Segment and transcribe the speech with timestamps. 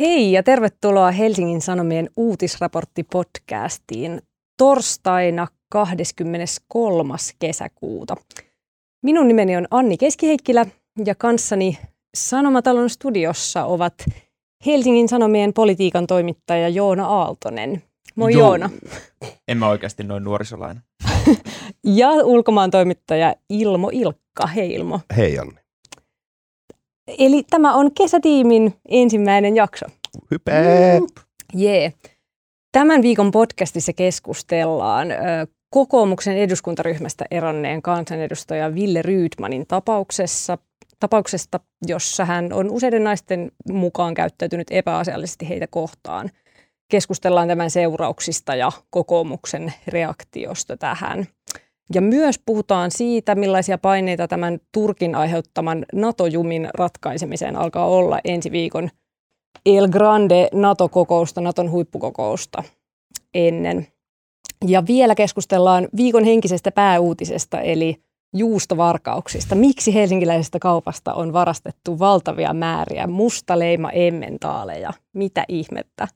[0.00, 4.22] Hei ja tervetuloa Helsingin Sanomien uutisraporttipodcastiin
[4.58, 7.14] torstaina 23.
[7.38, 8.16] kesäkuuta.
[9.02, 10.66] Minun nimeni on Anni Keskiheikkilä
[11.06, 11.78] ja kanssani
[12.16, 13.94] Sanomatalon studiossa ovat
[14.66, 17.82] Helsingin Sanomien politiikan toimittaja Joona Aaltonen.
[18.16, 18.48] Moi Joo.
[18.48, 18.70] Joona.
[19.48, 20.82] En mä oikeasti noin nuorisolainen.
[21.98, 24.46] ja ulkomaan toimittaja Ilmo Ilkka.
[24.46, 25.00] Hei Ilmo.
[25.16, 25.65] Hei Anni.
[27.18, 29.86] Eli tämä on kesätiimin ensimmäinen jakso.
[30.30, 30.52] Hype!
[31.54, 31.80] Jee.
[31.80, 31.92] Yeah.
[32.72, 35.16] Tämän viikon podcastissa keskustellaan ö,
[35.70, 40.58] kokoomuksen eduskuntaryhmästä eronneen kansanedustaja Ville Rydmanin tapauksessa,
[41.00, 46.30] tapauksesta, jossa hän on useiden naisten mukaan käyttäytynyt epäasiallisesti heitä kohtaan.
[46.90, 51.26] Keskustellaan tämän seurauksista ja kokoomuksen reaktiosta tähän.
[51.94, 58.90] Ja myös puhutaan siitä, millaisia paineita tämän Turkin aiheuttaman NATO-jumin ratkaisemiseen alkaa olla ensi viikon
[59.66, 62.62] El Grande NATO-kokousta, NATOn huippukokousta
[63.34, 63.86] ennen.
[64.66, 67.96] Ja vielä keskustellaan viikon henkisestä pääuutisesta, eli
[68.34, 69.54] juustovarkauksista.
[69.54, 74.92] Miksi helsinkiläisestä kaupasta on varastettu valtavia määriä mustaleima emmentaaleja?
[75.12, 76.08] Mitä ihmettä?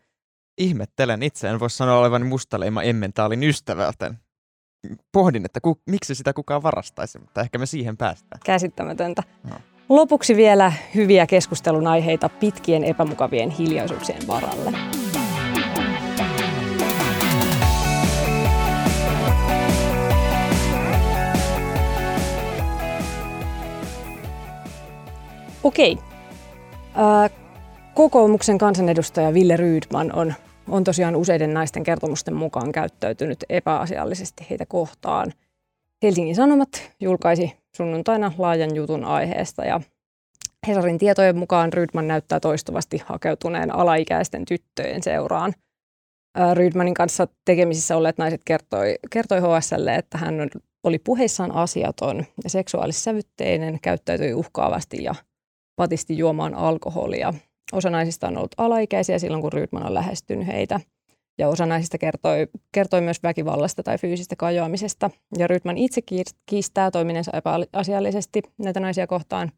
[0.58, 4.19] Ihmettelen itse, en voi sanoa olevan mustaleima emmentaalin ystävä, joten
[5.12, 8.41] pohdin, että ku, miksi sitä kukaan varastaisi, mutta ehkä me siihen päästään.
[8.45, 9.23] Käsittämätöntä.
[9.50, 9.56] No.
[9.89, 14.73] Lopuksi vielä hyviä keskustelun aiheita pitkien epämukavien hiljaisuuksien varalle.
[25.62, 25.98] Okei.
[26.98, 27.31] Äh,
[27.95, 30.34] kokoomuksen kansanedustaja Ville Rydman on
[30.71, 35.33] on tosiaan useiden naisten kertomusten mukaan käyttäytynyt epäasiallisesti heitä kohtaan.
[36.03, 39.81] Helsingin Sanomat julkaisi sunnuntaina laajan jutun aiheesta ja
[40.67, 45.53] Hesarin tietojen mukaan Rydman näyttää toistuvasti hakeutuneen alaikäisten tyttöjen seuraan.
[46.55, 50.35] Rydmanin kanssa tekemisissä olleet naiset kertoi, kertoi HSlle, että hän
[50.85, 55.14] oli puheissaan asiaton ja seksuaalissävytteinen, käyttäytyi uhkaavasti ja
[55.77, 57.35] patisti juomaan alkoholia.
[57.73, 60.81] Osa naisista on ollut alaikäisiä silloin, kun Rydman on lähestynyt heitä.
[61.39, 65.11] Ja osa naisista kertoi, kertoi myös väkivallasta tai fyysistä kajoamisesta.
[65.39, 66.01] Ja Rydman itse
[66.47, 69.53] kiistää toiminensa epäasiallisesti näitä naisia kohtaan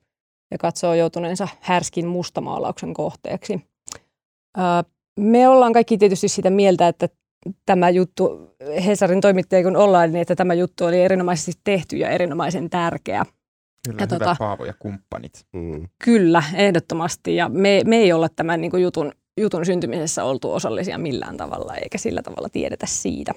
[0.51, 3.61] ja katsoo joutuneensa härskin mustamaalauksen kohteeksi.
[5.21, 7.09] Me ollaan kaikki tietysti sitä mieltä, että
[7.67, 8.55] tämä juttu,
[8.87, 13.27] Hesarin toimittaja kun ollaan, niin että tämä juttu oli erinomaisesti tehty ja erinomaisen tärkeä.
[13.89, 15.47] Kyllä, ja hyvä tota, Paavo ja kumppanit.
[15.53, 15.89] Mm.
[16.05, 17.37] Kyllä, ehdottomasti.
[17.37, 21.77] Ja me, me ei olla tämän niin kuin jutun, jutun syntymisessä oltu osallisia millään tavalla,
[21.77, 23.33] eikä sillä tavalla tiedetä siitä.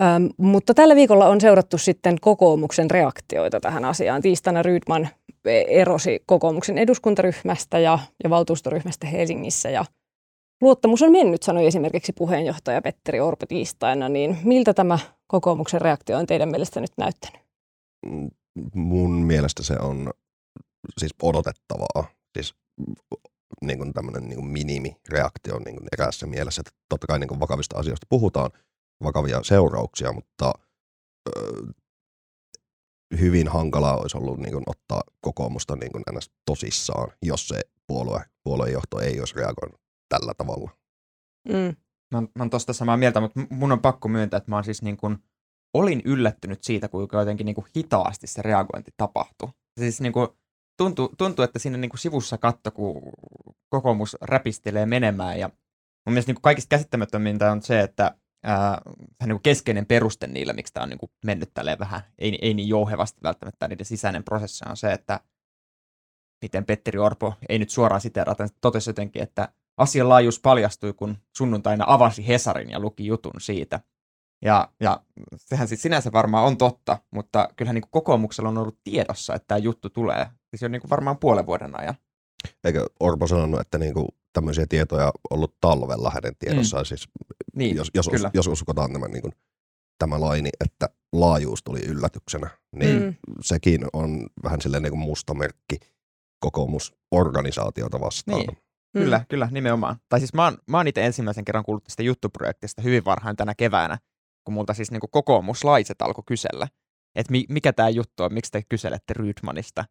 [0.00, 4.22] Öm, mutta tällä viikolla on seurattu sitten kokoomuksen reaktioita tähän asiaan.
[4.22, 5.08] Tiistaina Rydman
[5.68, 9.84] erosi kokoomuksen eduskuntaryhmästä ja, ja valtuustoryhmästä Helsingissä ja
[10.60, 14.08] luottamus on mennyt, sanoi esimerkiksi puheenjohtaja Petteri Orpo tiistaina.
[14.08, 17.40] Niin miltä tämä kokoomuksen reaktio on teidän mielestä nyt näyttänyt?
[18.74, 20.10] Mun mielestä se on
[20.98, 22.10] siis odotettavaa.
[22.38, 22.54] Siis
[23.62, 27.40] niin kuin tämmöinen niin kuin minimireaktio niin kuin eräässä mielessä, että totta kai niin kuin
[27.40, 28.50] vakavista asioista puhutaan,
[29.02, 30.52] vakavia seurauksia, mutta
[31.28, 31.62] ö,
[33.18, 36.30] hyvin hankalaa olisi ollut niin kuin ottaa kokoomusta niin kuin ns.
[36.46, 40.70] tosissaan, jos se puolue, puoluejohto ei olisi reagoinut tällä tavalla.
[41.48, 41.76] Mm.
[42.10, 44.82] Mä mä oon tosta samaa mieltä, mutta mun on pakko myöntää, että mä oon siis
[44.82, 45.18] niin kuin–
[45.74, 49.48] olin yllättynyt siitä, kuinka jotenkin niin kuin hitaasti se reagointi tapahtui.
[49.78, 50.28] Siis niin kuin,
[50.76, 53.02] tuntui, tuntui, että siinä niin kuin sivussa katto, kun
[53.68, 55.38] kokoomus räpistelee menemään.
[55.38, 55.48] Ja
[56.06, 58.14] mun mielestä niin kuin kaikista käsittämättömintä on se, että
[58.44, 58.82] ää,
[59.20, 62.54] niin kuin keskeinen peruste niillä, miksi tämä on niin kuin mennyt tälleen vähän, ei, ei
[62.54, 65.20] niin jouhevasti välttämättä niiden sisäinen prosessi on se, että
[66.42, 71.84] miten Petteri Orpo, ei nyt suoraan siteerata, totesi jotenkin, että asian laajuus paljastui, kun sunnuntaina
[71.88, 73.80] avasi Hesarin ja luki jutun siitä.
[74.42, 75.00] Ja, ja
[75.36, 79.46] sehän siis sinänsä varmaan on totta, mutta kyllähän niin kuin kokoomuksella on ollut tiedossa, että
[79.48, 80.26] tämä juttu tulee.
[80.50, 81.94] Siis jo niin kuin varmaan puolen vuoden ajan.
[82.64, 86.82] Eikö Orpo sanonut, että niin kuin tämmöisiä tietoja ollut talvella hänen tiedossaan?
[86.82, 86.86] Mm.
[86.86, 87.08] Siis,
[87.56, 88.30] niin, jos, jos, kyllä.
[88.34, 89.32] jos uskotaan tämä, niin kuin,
[89.98, 93.14] tämä laini, että laajuus tuli yllätyksenä, niin mm.
[93.40, 95.78] sekin on vähän silleen niin kuin musta merkki
[96.40, 98.38] kokoomusorganisaatiota vastaan.
[98.38, 98.58] Niin.
[98.94, 99.02] Mm.
[99.02, 99.96] Kyllä, kyllä, nimenomaan.
[100.08, 103.54] Tai siis mä oon, mä oon itse ensimmäisen kerran kuullut tästä juttuprojektista hyvin varhain tänä
[103.54, 103.98] keväänä,
[104.44, 106.68] kun multa siis niin kuin kokoomuslaiset alkoi kysellä,
[107.14, 109.84] että mi- mikä tämä juttu on, miksi te kyselette Rydmanista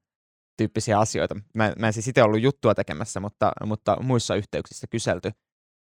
[0.58, 1.36] tyyppisiä asioita.
[1.54, 5.32] Mä, mä en siis itse ollut juttua tekemässä, mutta, mutta muissa yhteyksissä kyselty.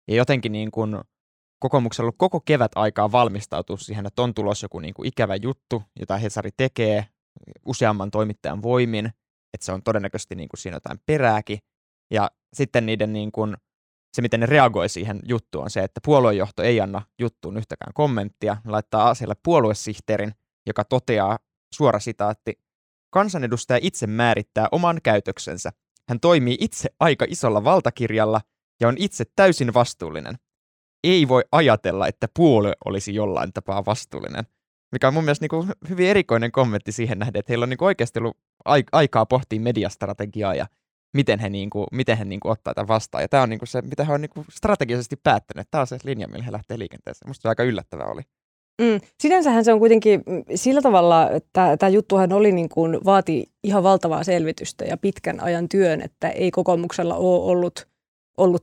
[0.09, 1.01] Ja jotenkin niin kuin
[1.59, 5.83] kokoomuksella ollut koko kevät aikaa valmistautua siihen, että on tulos joku niin kuin ikävä juttu,
[6.01, 7.07] jota Hesari tekee
[7.67, 9.07] useamman toimittajan voimin,
[9.55, 11.59] että se on todennäköisesti niin kuin siinä jotain perääkin.
[12.11, 13.57] Ja sitten niiden niin kuin
[14.13, 18.57] se, miten ne reagoi siihen juttuun, on se, että puoluejohto ei anna juttuun yhtäkään kommenttia.
[18.65, 20.35] Ne laittaa asialle puoluesihteerin,
[20.67, 21.39] joka toteaa,
[21.75, 22.59] suora sitaatti,
[23.11, 25.73] kansanedustaja itse määrittää oman käytöksensä.
[26.09, 28.41] Hän toimii itse aika isolla valtakirjalla
[28.81, 30.35] ja on itse täysin vastuullinen.
[31.05, 34.45] Ei voi ajatella, että puolue olisi jollain tapaa vastuullinen.
[34.93, 37.79] Mikä on mun mielestä niin kuin hyvin erikoinen kommentti siihen nähden, että heillä on niin
[37.79, 38.39] kuin oikeasti ollut
[38.93, 40.67] aikaa pohtia mediastrategiaa ja
[41.15, 43.23] miten he, niin kuin, miten he niin kuin ottaa tämän vastaan.
[43.23, 45.69] Ja tämä on niin kuin se, mitä he on niin kuin strategisesti päättäneet.
[45.71, 47.31] Tämä on se linja, millä he lähtee liikenteeseen.
[47.31, 48.23] Musta se aika yllättävää oli.
[48.83, 49.01] Mm.
[49.21, 50.23] Sinänsähän se on kuitenkin
[50.55, 55.69] sillä tavalla, että tämä juttuhan oli niin kuin, vaati ihan valtavaa selvitystä ja pitkän ajan
[55.69, 57.89] työn, että ei kokoomuksella ole ollut,
[58.39, 58.63] ollut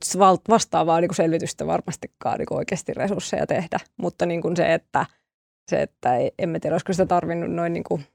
[0.49, 3.79] vastaavaa niin kuin selvitystä varmastikaan niin kuin oikeasti resursseja tehdä.
[3.97, 5.05] Mutta niin kuin se, että,
[5.69, 6.09] se, että
[6.39, 8.05] emme tiedä, olisiko sitä tarvinnut noin niin kuin,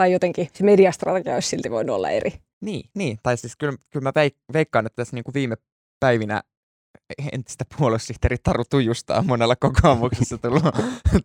[0.00, 2.32] tai jotenkin se mediastrategia olisi silti voinut olla eri.
[2.60, 3.18] Niin, niin.
[3.22, 4.12] tai siis kyllä, kyllä mä
[4.52, 5.56] veikkaan, että tässä niin kuin viime
[6.00, 6.42] päivinä
[7.32, 10.62] entistä puoluesihteeri Taru Tujusta on monella kokoomuksessa tullut,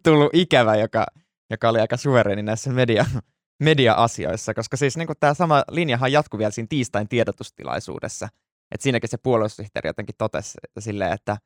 [0.03, 1.05] tullut ikävä, joka,
[1.49, 3.05] joka oli aika suvereeni näissä media,
[3.63, 8.27] media-asioissa, koska siis niin tämä sama linjahan jatkuu vielä siinä tiistain tiedotustilaisuudessa.
[8.71, 11.37] Et siinäkin se puoluesihteeri jotenkin totesi silleen, että,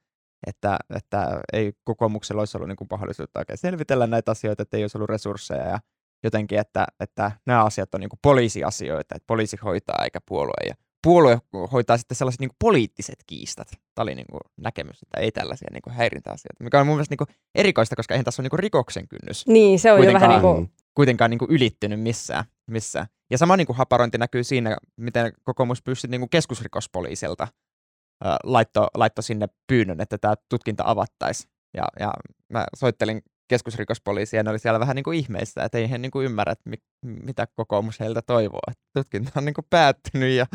[0.48, 4.84] että, että ei kokoomuksella olisi ollut niin kuin mahdollisuutta oikein selvitellä näitä asioita, että ei
[4.84, 5.80] olisi ollut resursseja ja
[6.24, 10.68] jotenkin, että, että nämä asiat on niin kuin poliisiasioita, että poliisi hoitaa eikä puolue.
[10.68, 13.68] Ja puolue hoitaa sitten sellaiset niin kuin poliittiset kiistat.
[13.96, 17.12] Tämä oli niin kuin näkemys, että ei tällaisia niin kuin häirintäasioita, mikä on mun mielestä
[17.12, 19.48] niin kuin erikoista, koska eihän tässä ole niin kuin rikoksen kynnys.
[19.48, 20.72] Niin, se on jo vähän niin kuin...
[20.96, 23.08] Kuitenkaan niin kuin ylittynyt missään, missään.
[23.32, 28.88] Ja sama niin kuin haparointi näkyy siinä, miten kokoomus pyysi niin kuin keskusrikospoliisilta äh, laitto,
[28.96, 31.48] laitto sinne pyynnön, että tämä tutkinta avattaisi.
[31.74, 32.14] Ja, ja
[32.50, 36.12] mä soittelin keskusrikospoliisi ja ne oli siellä vähän niin kuin ihmeissä, että ei he niin
[36.12, 38.62] kuin ymmärrä, että mi- mitä kokoomus heiltä toivoo.
[38.72, 40.46] Että tutkinta on niin kuin päättynyt ja,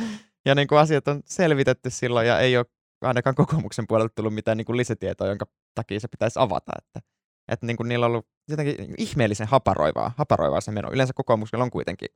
[0.47, 2.67] ja niin kuin asiat on selvitetty silloin ja ei ole
[3.03, 6.73] ainakaan kokoomuksen puolelta tullut mitään niin kuin lisätietoa, jonka takia se pitäisi avata.
[6.79, 7.09] Että,
[7.53, 10.93] että niin kuin niillä on ollut jotenkin ihmeellisen haparoivaa, haparoivaa se meno.
[10.93, 12.09] Yleensä kokoomuksella on kuitenkin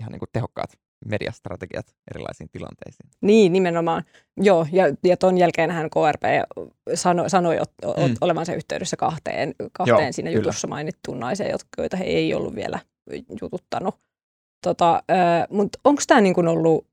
[0.00, 0.72] ihan niin kuin tehokkaat
[1.04, 3.10] mediastrategiat erilaisiin tilanteisiin.
[3.20, 4.04] Niin, nimenomaan.
[4.36, 6.22] Joo, ja, ja ton jälkeen hän KRP
[6.94, 8.14] sano, sanoi ot, ot, mm.
[8.20, 10.40] olevansa yhteydessä kahteen, kahteen Joo, siinä kyllä.
[10.40, 12.78] jutussa mainittuun naiseen, joita he ei ollut vielä
[13.42, 13.94] jututtanut.
[14.64, 15.02] Tota,
[15.50, 16.86] Mutta onko tämä niin ollut,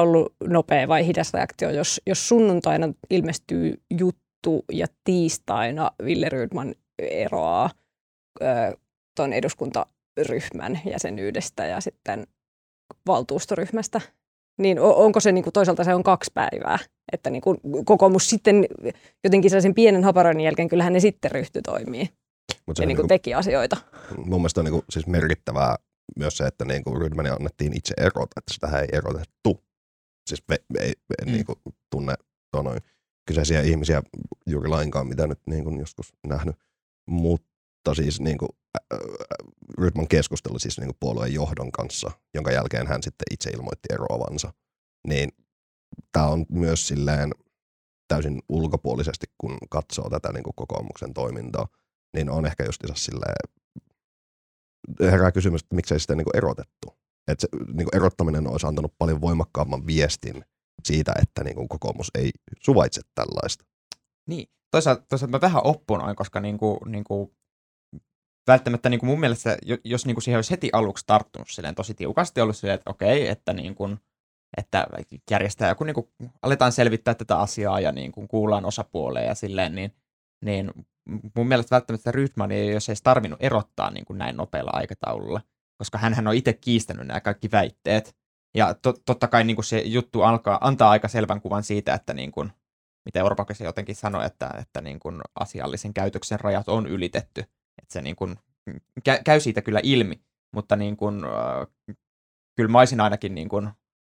[0.00, 7.70] ollut nopea vai hidas reaktio, jos, jos sunnuntaina ilmestyy juttu ja tiistaina Ville Rydman eroaa
[9.16, 12.26] tuon eduskuntaryhmän jäsenyydestä ja sitten
[13.06, 14.00] valtuustoryhmästä,
[14.58, 16.78] niin onko se niin kuin toisaalta se on kaksi päivää,
[17.12, 18.66] että niin kuin kokoomus sitten
[19.24, 22.08] jotenkin sellaisen pienen haparoinnin jälkeen kyllähän ne sitten ryhtyi toimii
[22.66, 23.76] Mut se ja niin kuin teki asioita.
[24.16, 25.76] Mun mielestä on niin kuin, siis merkittävää
[26.18, 29.64] myös se, että niin kuin Rydmania annettiin itse erota, että sitä ei erotettu.
[30.28, 31.32] Siis me, me ei me, mm.
[31.32, 31.58] niin kuin,
[31.90, 32.14] tunne
[32.52, 32.80] noin
[33.26, 34.02] kyseisiä ihmisiä
[34.46, 36.56] juuri lainkaan, mitä nyt niin kuin joskus nähnyt,
[37.10, 37.47] mutta
[37.94, 38.48] siis niin kuin,
[39.78, 44.52] Rydman keskusteli siis niin puolueen johdon kanssa, jonka jälkeen hän sitten itse ilmoitti eroavansa.
[45.08, 45.32] Niin
[46.12, 47.30] tämä on myös silleen
[48.08, 51.68] täysin ulkopuolisesti, kun katsoo tätä niin kokoomuksen toimintaa,
[52.14, 53.34] niin on ehkä just silleen,
[55.00, 56.98] herää kysymys, että miksei sitä niin erotettu.
[57.28, 60.44] Että se niin erottaminen olisi antanut paljon voimakkaamman viestin
[60.84, 62.30] siitä, että niin kokoomus ei
[62.60, 63.64] suvaitse tällaista.
[64.28, 67.37] Niin, toisaalta, toisaalta mä vähän oppunoin, koska niin kuin, niin kuin
[68.48, 71.94] välttämättä niin kuin mun mielestä, jos niin kuin siihen olisi heti aluksi tarttunut silleen tosi
[71.94, 74.00] tiukasti, ollut silleen, että okei, että, niin kuin,
[74.56, 74.86] että
[75.30, 76.08] järjestää joku, niin kuin,
[76.42, 79.94] aletaan selvittää tätä asiaa ja niin kuin kuullaan osapuoleen ja silleen, niin,
[80.44, 80.70] niin
[81.36, 85.40] mun mielestä välttämättä Rydman ei olisi edes tarvinnut erottaa niin kuin näin nopealla aikataululla,
[85.78, 88.16] koska hän on itse kiistänyt nämä kaikki väitteet.
[88.56, 92.14] Ja to, totta kai niin kuin se juttu alkaa, antaa aika selvän kuvan siitä, että
[92.14, 92.52] niin kuin,
[93.04, 97.44] mitä Euroopan jotenkin sanoi, että, että niin kuin asiallisen käytöksen rajat on ylitetty
[97.82, 98.36] että se niin kuin,
[99.08, 100.20] kä- käy siitä kyllä ilmi,
[100.54, 101.94] mutta niin kuin, äh,
[102.56, 103.70] kyllä mä olisin ainakin niin kuin,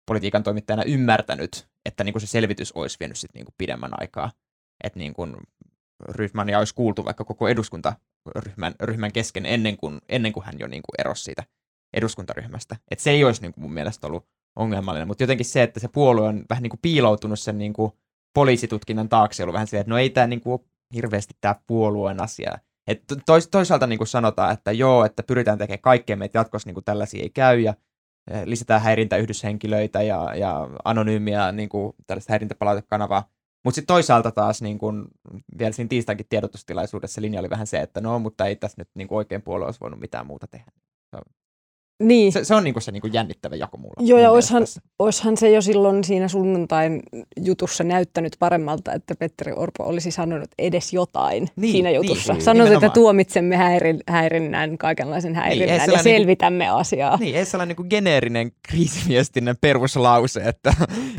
[0.09, 4.31] politiikan toimittajana ymmärtänyt, että niin kuin se selvitys olisi vienyt sit niin kuin pidemmän aikaa.
[4.85, 5.37] Että niin kuin
[6.09, 10.83] Ryhmäniä olisi kuultu vaikka koko eduskuntaryhmän ryhmän kesken ennen kuin, ennen kuin hän jo niin
[10.83, 11.43] kuin erosi siitä
[11.97, 12.77] eduskuntaryhmästä.
[12.91, 15.89] Että se ei olisi niin kuin mun mielestä ollut ongelmallinen, mutta jotenkin se, että se
[15.89, 17.93] puolue on vähän niin kuin piiloutunut sen niin kuin
[18.35, 20.63] poliisitutkinnan taakse, ollut vähän se, että no ei tämä niin kuin
[20.95, 25.81] hirveästi tämä puolueen asia, et tois, toisaalta niin kuin sanotaan, että joo, että pyritään tekemään
[25.81, 27.75] kaikkea, että jatkossa niin kuin tällaisia ei käy ja
[28.31, 33.29] eh, lisätään häirintäyhdyshenkilöitä ja, ja anonyymiä niin kuin tällaista häirintäpalautekanavaa.
[33.65, 35.09] Mutta sitten toisaalta taas niin kun,
[35.59, 39.09] vielä siinä tiistainkin tiedotustilaisuudessa linja oli vähän se, että no, mutta ei tässä nyt niin
[39.11, 40.73] oikein puolue olisi voinut mitään muuta tehdä.
[42.03, 42.33] Niin.
[42.33, 43.95] Se, se on niinku se niinku jännittävä jako mulla.
[44.01, 44.63] Joo, ja oishan,
[44.99, 47.03] oishan se jo silloin siinä sunnuntain
[47.45, 52.33] jutussa näyttänyt paremmalta, että Petteri Orpo olisi sanonut edes jotain Niin, siinä niin, jutussa.
[52.33, 52.93] niin, Sanonut, että nimenomaan.
[52.95, 57.17] tuomitsemme häirin, häirinnän, kaikenlaisen häirinnän ja sellainen niinku- selvitämme asiaa.
[57.17, 60.73] Niin, ei sellainen niinku geneerinen kriisiviestinnän peruslause, että,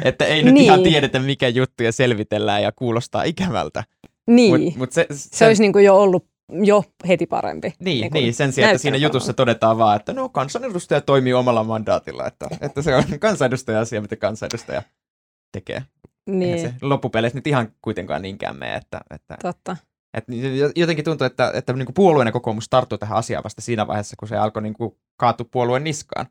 [0.04, 0.64] että ei nyt Niin.
[0.64, 3.84] ihan tiedetä mikä juttu ja selvitellään ja kuulostaa ikävältä.
[4.28, 7.74] Niin, Mut, mut se, se olisi niin kuin jo ollut jo heti parempi.
[7.80, 11.64] Niin, niin niin, sen sijaan, että siinä jutussa todetaan vaan, että no kansanedustaja toimii omalla
[11.64, 14.82] mandaatilla, että, että se on kansanedustaja asia, mitä kansanedustaja
[15.52, 15.76] tekee.
[16.28, 19.78] Eihän Niin, se loppupeleissä nyt ihan kuitenkaan niinkään mene, että, että, totta.
[20.14, 20.32] että
[20.76, 24.28] jotenkin tuntuu, että, että niin kuin puolueen kokoomus tarttui tähän asiaan vasta siinä vaiheessa, kun
[24.28, 26.26] se alkoi niin kuin kaatua puolueen niskaan.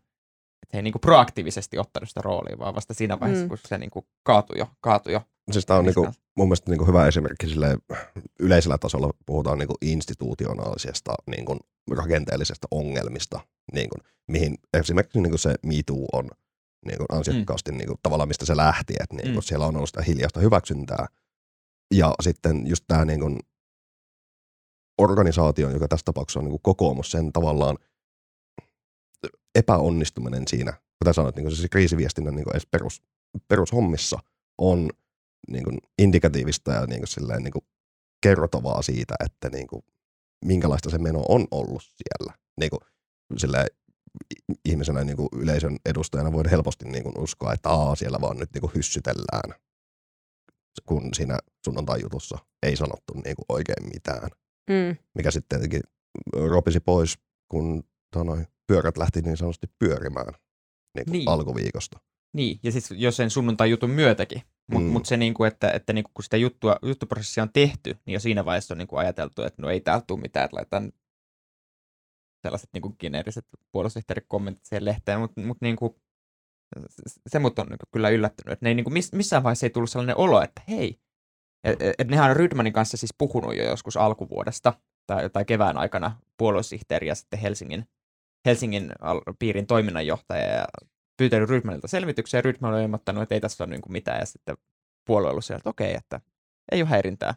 [0.68, 3.48] Että he ei niin kuin proaktiivisesti ottanut sitä roolia, vaan vasta siinä vaiheessa, Mm.
[3.48, 4.66] kun se niin kuin kaatui jo.
[4.80, 5.22] Kaatui jo.
[5.52, 7.78] Siis tämä on niinku, mun mielestä niinku hyvä esimerkki sille
[8.40, 11.56] yleisellä tasolla puhutaan niinku institutionaalisesta niinku
[11.90, 13.40] rakenteellisesta ongelmista,
[13.72, 13.96] niinku,
[14.28, 16.30] mihin esimerkiksi niinku se Me Too on
[16.86, 19.42] niinku ansiokkaasti niinku, tavallaan mistä se lähti, että niinku, Mm.
[19.42, 21.06] siellä on ollut sitä hiljaista hyväksyntää.
[21.94, 23.38] Ja sitten just tämä niinku,
[24.98, 27.76] organisaatio, joka tässä tapauksessa on niinku kokoomus, sen tavallaan
[29.58, 33.02] epäonnistuminen siinä, kuten sanoit, niin se kriisiviestinnän niin edes perus,
[33.48, 34.18] perushommissa
[34.58, 34.90] on
[35.50, 37.64] niin kuin indikatiivista ja niin kuin silleen, niin kuin
[38.22, 39.82] kertovaa siitä, että niin kuin,
[40.44, 42.38] minkälaista se meno on ollut siellä.
[42.60, 42.80] Niin kuin,
[43.36, 43.66] silleen,
[44.64, 48.50] ihmisenä niin kuin yleisön edustajana voin helposti niin kuin uskoa, että aa, siellä vaan nyt
[48.54, 49.54] niin kuin hyssytellään,
[50.86, 54.30] kun siinä sunnuntai-jutussa ei sanottu niin kuin oikein mitään
[54.68, 54.96] Mm.
[55.14, 55.80] mikä sitten tietenkin
[56.48, 60.26] ropisi pois, kun tanoi, pyörät lähti niin sanotusti pyörimään
[60.94, 61.28] niin kuin Niin.
[61.28, 62.00] alkuviikosta.
[62.32, 64.42] Niin, ja siis jos sen sunnuntai-jutun myötäkin.
[64.72, 64.92] Mutta Mm.
[64.92, 68.44] mut se, niinku, että, että niinku, kun sitä juttua, juttuprosessia on tehty, niin jo siinä
[68.44, 70.92] vaiheessa on niinku ajateltu, että no ei täältä tule mitään, että laitetaan
[72.42, 76.00] sellaiset niinku geneeriset puolustusihteerikommentit siihen lehteen, mutta mut niinku,
[76.88, 79.70] se- se mut on niinku kyllä yllättynyt, että ne ei niinku, miss, missään vaiheessa ei
[79.70, 81.00] tullut sellainen olo, että hei,
[81.64, 84.72] että et, et nehän on Rydmanin kanssa siis puhunut jo joskus alkuvuodesta
[85.06, 87.88] tai, tai kevään aikana puoluesihteeri ja sitten Helsingin,
[88.46, 88.92] Helsingin
[89.38, 90.64] piirin toiminnanjohtaja ja
[91.16, 94.56] pyytänyt Rydmanilta selvityksiä Rydman on ilmoittanut, että ei tässä ole niinku mitään ja sitten
[95.04, 96.20] puolue ollut siellä, että okei, että
[96.72, 97.34] ei ole häirintää.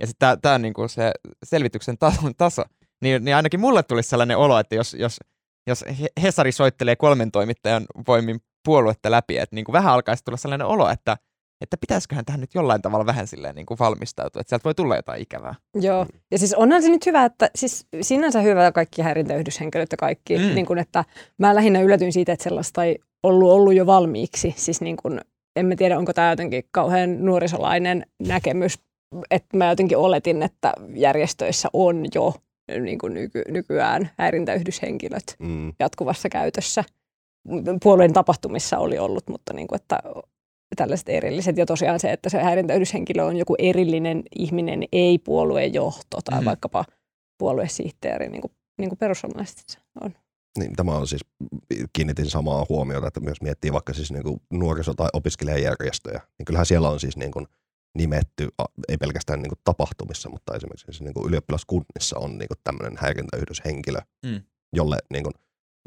[0.00, 1.12] Ja sitten tämä on niinku se
[1.44, 2.64] selvityksen tason taso.
[3.00, 5.20] Niin, niin ainakin mulle tuli sellainen olo, että jos, jos,
[5.66, 10.66] jos He- Hesari soittelee kolmen toimittajan voimin puoluetta läpi, että niinku vähän alkaisi tulla sellainen
[10.66, 11.16] olo, että,
[11.62, 15.22] että pitäisiköhän tähän nyt jollain tavalla vähän silleen niinku valmistautua, että sieltä voi tulla jotain
[15.22, 15.54] ikävää.
[15.80, 20.38] Joo, ja siis onhan se nyt hyvä, että siis sinänsä hyvä kaikki häirintäyhdyshenkilöt ja kaikki,
[20.38, 20.44] Mm.
[20.44, 20.54] mm.
[20.54, 21.04] niin kun, että
[21.38, 25.20] mä lähinnä yllätyin siitä, että sellaista ei ollut ollut jo valmiiksi, siis niin kun,
[25.56, 28.78] en mä tiedä, onko tämä jotenkin kauhean nuorisolainen näkemys,
[29.30, 32.34] että mä jotenkin oletin, että järjestöissä on jo
[32.80, 35.72] niin kuin nyky, nykyään häirintäyhdyshenkilöt Mm.
[35.80, 36.84] jatkuvassa käytössä.
[37.82, 39.98] Puolueen tapahtumissa oli ollut, mutta niin kuin, että
[40.76, 41.56] tällaiset erilliset.
[41.56, 46.44] Ja tosiaan se, että se häirintäyhdyshenkilö on joku erillinen ihminen, ei puolueen johto tai mm.
[46.44, 46.84] vaikkapa
[47.38, 50.14] puoluesihteeri, niin kuin, niin kuin perussuomalaiset on.
[50.58, 51.20] Niin, tämä on siis,
[51.92, 56.66] kiinnitin samaa huomiota, että myös miettii vaikka siis niin kuin nuoriso- tai opiskelijajärjestöjä, niin kyllähän
[56.66, 57.46] siellä on siis niin kuin
[57.98, 58.48] nimetty,
[58.88, 62.98] ei pelkästään niin kuin tapahtumissa, mutta esimerkiksi siis niin kuin ylioppilaskunnissa on niin kuin tämmöinen
[63.00, 64.40] häirintäyhdyshenkilö, Mm.
[64.72, 65.34] jolle niin kuin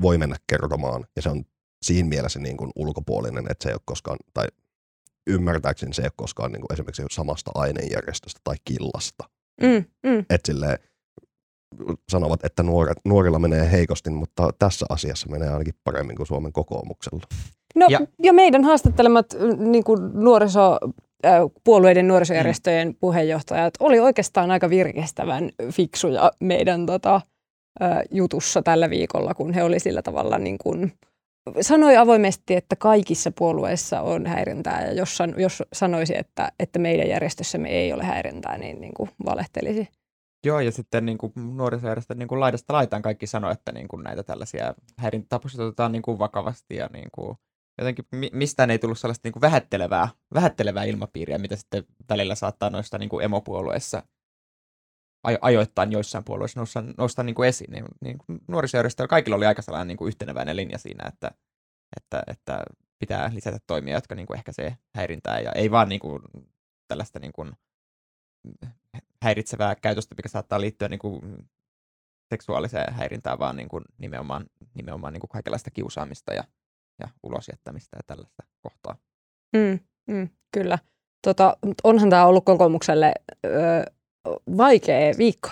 [0.02, 1.46] voi mennä kertomaan, ja se on
[1.86, 4.48] siinä mielessä niin kuin ulkopuolinen, että se ei ole koskaan, tai
[5.28, 9.24] ymmärtääkseni se ei ole koskaan niin kuin esimerkiksi samasta ainejärjestöstä tai killasta.
[9.62, 10.20] Mm, mm.
[10.30, 10.80] Että silleen,
[12.12, 17.24] sanovat, että nuoret, nuorilla menee heikosti, mutta tässä asiassa menee ainakin paremmin kuin Suomen kokoomuksella.
[17.76, 19.26] No, Ja- ja, meidän haastattelemat
[19.58, 20.78] niin kuin nuoriso,
[21.26, 22.96] äh, puolueiden nuorisojärjestöjen mm.
[23.00, 27.16] puheenjohtajat oli oikeastaan aika virkistävän fiksuja meidän tota,
[27.82, 30.94] äh, jutussa tällä viikolla, kun he oli sillä tavalla niin kuin,
[31.62, 37.10] sanoi avoimesti, että kaikissa puolueissa on häirintää ja jos, san, jos sanoisi, että, että meidän
[37.10, 39.88] järjestössämme ei ole häirintää, niin, niin kuin valehtelisi.
[40.46, 44.04] Joo, ja sitten niin kuin nuorisojärjestöt niin kuin laidasta laitaan kaikki sanoo, että niin kuin
[44.04, 47.38] näitä tällaisia häirintätapauksia otetaan niin kuin vakavasti ja niin kuin,
[47.78, 52.70] jotenkin mi- mistään ei tullut sellaista niin kuin vähättelevää, vähättelevää ilmapiiriä, mitä sitten välillä saattaa
[52.70, 54.04] noista niin kuin emopuolueissa
[55.42, 57.72] ajoittain joissain puolueissa nousta, nousta niin kuin esiin.
[57.72, 58.18] Niin, niin
[58.48, 61.32] nuorisojärjestöillä kaikilla oli aika sellainen niin kuin yhteneväinen linja siinä, että,
[61.98, 62.64] että, että
[63.00, 66.22] pitää lisätä toimia, jotka niin kuin ehkäisee häirintää ja ei vaan niin kuin
[66.88, 67.54] tällaista niin kuin
[69.24, 71.22] häiritsevää käytöstä, mikä saattaa liittyä niin kuin
[72.30, 76.44] seksuaaliseen häirintään, vaan niin kuin nimenomaan, nimenomaan niin kuin kaikenlaista kiusaamista ja,
[77.00, 78.96] ja ulosjättämistä ja tällaista kohtaa.
[79.56, 80.80] Mm, mm, kyllä.
[81.22, 83.14] Tota, onhan tämä ollut kokoomukselle
[84.58, 85.50] vaikea viikko.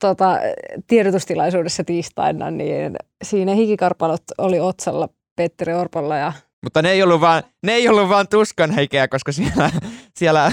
[0.00, 0.38] tota,
[0.86, 7.42] tiedotustilaisuudessa tiistaina, niin siinä hikikarpalot oli otsalla Petteri Orpolla ja Mutta ne ei ollut vaan,
[7.62, 9.70] ne ei ollut vaan tuskan heikeä, koska siellä,
[10.18, 10.52] siellä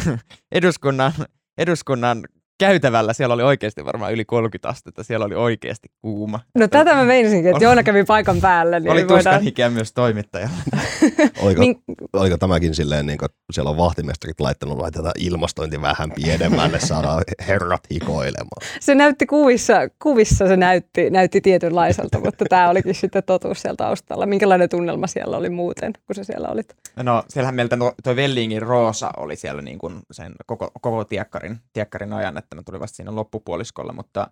[0.52, 1.12] eduskunnan,
[1.58, 2.24] eduskunnan
[2.58, 5.04] käytävällä siellä oli oikeasti varmaan yli 30 astetta.
[5.04, 6.40] Siellä oli oikeasti kuuma.
[6.56, 8.80] No tätä mä meinasinkin, että Joona kävi paikan päällä.
[8.80, 9.18] Niin oli voidaan...
[9.18, 10.58] tuskan hikeä myös toimittajalla.
[11.42, 11.82] Oliko, Min-
[12.14, 17.82] oliko tämäkin silleen, niin kuin siellä on vahtimestarit laittanut, laitetaan ilmastointi vähän pienemmälle, saadaan herrat
[17.92, 18.68] hikoilemaan.
[18.80, 19.74] Se näytti kuvissa,
[20.04, 24.26] kuvissa se näytti, näytti tietynlaiselta, mutta tämä olikin sitten totuus siellä taustalla.
[24.26, 26.76] Minkälainen tunnelma siellä oli muuten, kun se siellä olit?
[26.96, 32.14] No, siellähän meiltä toi Vellingin Roosa oli siellä niin kuin sen koko, koko tiekkarin, tiekkarin
[32.14, 34.32] ajan, että ne tuli vasta siinä loppupuoliskolla, mutta,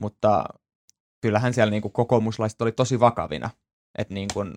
[0.00, 0.44] mutta
[1.20, 3.50] kyllähän siellä niin kuin kokoomuslaiset oli tosi vakavina.
[3.98, 4.54] Että niin kuin,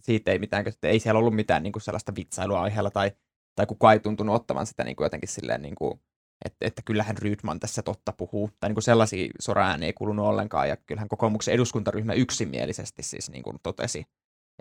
[0.00, 3.12] siitä ei mitään, että ei siellä ollut mitään niin kuin sellaista vitsailua aiheella tai,
[3.56, 6.00] tai kukaan ei tuntunut ottavan sitä niin kuin jotenkin silleen, niin kuin,
[6.44, 8.50] että, että kyllähän Rydman tässä totta puhuu.
[8.60, 13.42] Tai niin kuin sellaisia soraääniä ei kuulunut ollenkaan ja kyllähän kokoomuksen eduskuntaryhmä yksimielisesti siis niin
[13.42, 14.04] kuin totesi,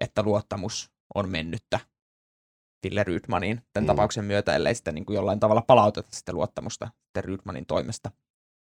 [0.02, 1.80] että luottamus on mennyttä
[2.84, 3.88] Ville Rydmaniin tämän Mm.
[3.88, 8.12] tapauksen myötä, ellei sitten niin kuin jollain tavalla palauteta sitä luottamusta sitten Rydmanin toimesta.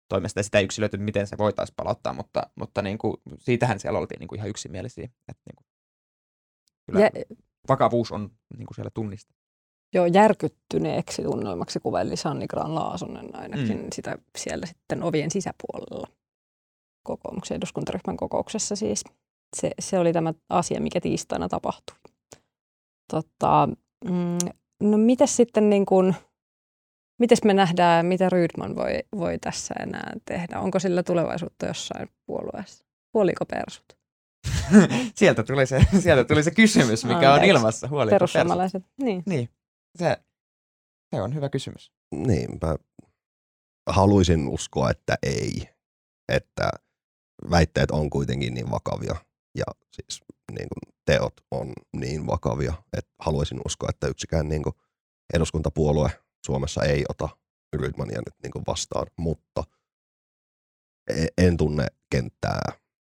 [0.08, 0.38] toimesta.
[0.40, 4.18] Ja sitä ei yksilöity, miten se voitaisiin palauttaa, mutta, mutta niin kuin, siitähän siellä oltiin
[4.18, 5.04] niin kuin ihan yksimielisiä.
[5.04, 5.66] Että niin kuin,
[6.86, 7.10] kyllä Ja,
[7.68, 9.42] vakavuus on niin kuin siellä tunnistettu.
[9.94, 13.88] jo järkyttyneeksi tunnelmaksi kuvaili Sanni Gran Laasonen ainakin mm.
[13.94, 16.06] sitä siellä sitten ovien sisäpuolella
[17.02, 19.04] kokoomuksen eduskuntaryhmän kokouksessa siis.
[19.56, 21.96] Se, se oli tämä asia, mikä tiistaina tapahtui.
[23.10, 23.68] Tota,
[24.04, 24.38] mm,
[24.82, 26.14] no mitäs sitten niin kuin,
[27.18, 30.60] mites me nähdään, mitä Rydman voi, voi tässä enää tehdä?
[30.60, 32.84] Onko sillä tulevaisuutta jossain puolueessa?
[33.14, 33.98] Huoliko persut?
[35.14, 37.48] sieltä, tuli se, sieltä tuli se kysymys, mikä on Anteeksi.
[37.48, 37.88] ilmassa.
[37.88, 38.32] Huoliko persut?
[38.32, 39.22] Perussuomalaiset, niin.
[39.26, 39.48] Niin,
[39.98, 40.16] se,
[41.14, 41.92] se on hyvä kysymys.
[42.14, 42.76] Niin, mä
[43.88, 45.68] haluaisin uskoa, että ei.
[46.32, 46.70] Että
[47.50, 49.16] väitteet on kuitenkin niin vakavia
[49.54, 50.20] ja siis
[50.52, 54.74] niin kuin teot on niin vakavia, että haluaisin uskoa, että yksikään niin kuin
[55.34, 56.10] eduskuntapuolue
[56.46, 57.28] Suomessa ei ota
[57.72, 59.64] Rydmania nyt niin kuin vastaan, mutta
[61.10, 62.72] e- en tunne kenttää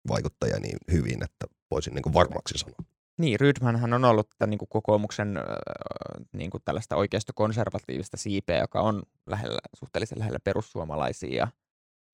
[0.07, 2.77] vaikuttajia niin hyvin, että voisin niin kuin varmaksi sanoa.
[3.17, 5.39] Niin, Rydmanhan on ollut tämän, niin kuin kokoomuksen
[6.31, 11.35] niin kuin tällaista oikeistokonservatiivista siipeä, joka on lähellä, suhteellisen lähellä perussuomalaisia.
[11.35, 11.47] Ja,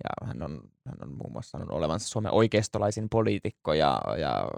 [0.04, 3.74] ja hän, on, hän on muun muassa sanonut olevansa Suomen oikeistolaisin poliitikko.
[3.74, 4.50] Ja, ja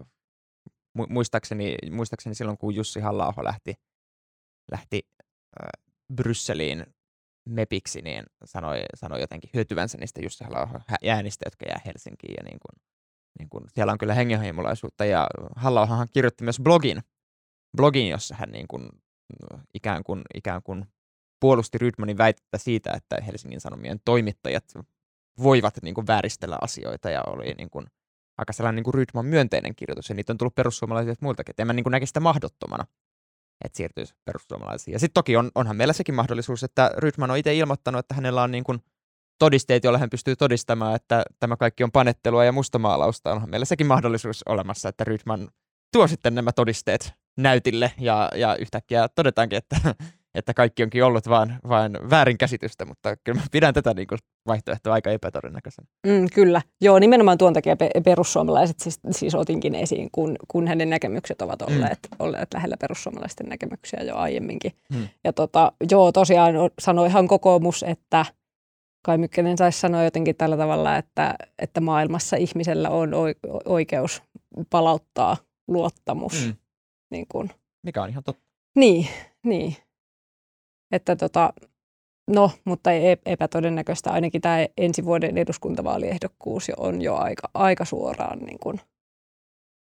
[0.99, 3.73] mu- muistaakseni, muistaakseni silloin, kun Jussi halla lähti,
[4.71, 5.69] lähti äh,
[6.15, 6.86] Brysseliin
[7.49, 12.34] mepiksi, niin sanoi, sanoi jotenkin hyötyvänsä niistä Jussi halla äänistä, jotka jää Helsinkiin.
[12.38, 12.82] Ja niin kuin,
[13.39, 17.01] niin kuin, siellä on kyllä hengenheimolaisuutta ja halla kirjoitti myös blogin,
[17.77, 18.89] blogin jossa hän niin kuin,
[19.73, 20.86] ikään, kuin, ikään kuin
[21.39, 24.73] puolusti Rydmanin väitettä siitä, että Helsingin Sanomien toimittajat
[25.43, 27.86] voivat niin kuin, vääristellä asioita ja oli niin kuin,
[28.41, 31.51] aika sellainen niin kuin Rydman myönteinen kirjoitus ja niitä on tullut perussuomalaisilta muiltakin.
[31.51, 32.86] että En mä niin kuin, näkisi sitä mahdottomana,
[33.65, 34.93] että siirtyisi perussuomalaisiin.
[34.93, 38.43] Ja sitten toki on, onhan meillä sekin mahdollisuus, että Rydman on itse ilmoittanut, että hänellä
[38.43, 38.84] on niin kuin,
[39.39, 43.32] todisteet, joilla hän pystyy todistamaan, että tämä kaikki on panettelua ja mustamaalausta.
[43.32, 45.49] Onhan meillä sekin mahdollisuus olemassa, että Rydman
[45.93, 49.75] tuo sitten nämä todisteet näytille ja, ja yhtäkkiä todetaankin, että,
[50.36, 54.94] että kaikki onkin ollut vain, vain väärinkäsitystä, mutta kyllä mä pidän tätä niin kuin vaihtoehtoa
[54.94, 55.88] aika epätodennäköisenä.
[56.08, 56.62] Mm, kyllä.
[56.82, 61.62] Joo, nimenomaan tuon takia pe- perussuomalaiset siis, siis otinkin esiin, kun, kun hänen näkemykset ovat
[61.62, 62.15] olleet, mm.
[62.20, 64.72] olleet lähellä perussuomalaisten näkemyksiä jo aiemminkin.
[64.94, 65.08] Mm.
[65.24, 68.26] Ja tota, joo, tosiaan sanoihan kokoomus, että
[69.06, 74.24] Kai Mykkänen saisi sanoa jotenkin tällä tavalla, että, että maailmassa ihmisellä on oi- oikeus
[74.70, 76.46] palauttaa luottamus.
[76.46, 76.54] Mm.
[77.12, 77.52] Niin, kuin.
[77.84, 78.44] Mikä on ihan totta.
[78.76, 79.08] niin,
[79.44, 79.76] niin.
[80.91, 81.54] Että tota,
[82.27, 84.12] no, mutta ei epätodennäköistä.
[84.12, 88.82] Ainakin tämä ensi vuoden eduskuntavaaliehdokkuus jo on jo aika, aika suoraan niin kuin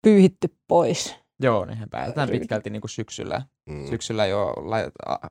[0.01, 1.15] pyyhitty pois.
[1.39, 3.41] Joo, nehän päätetään pitkälti niin kuin syksyllä.
[3.65, 3.87] Mm.
[3.87, 4.53] Syksyllä jo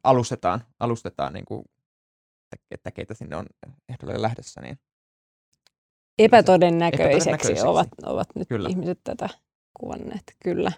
[0.04, 1.64] alustetaan, alustetaan niin kuin,
[2.52, 3.46] että, että keitä sinne on
[3.88, 4.60] ehdolle lähdössä.
[4.60, 4.78] Niin.
[6.18, 7.66] Epätodennäköiseksi, Epätodennäköiseksi.
[7.66, 8.68] ovat, ovat nyt Kyllä.
[8.68, 9.28] ihmiset tätä
[9.80, 10.22] kuvanneet.
[10.44, 10.72] Kyllä.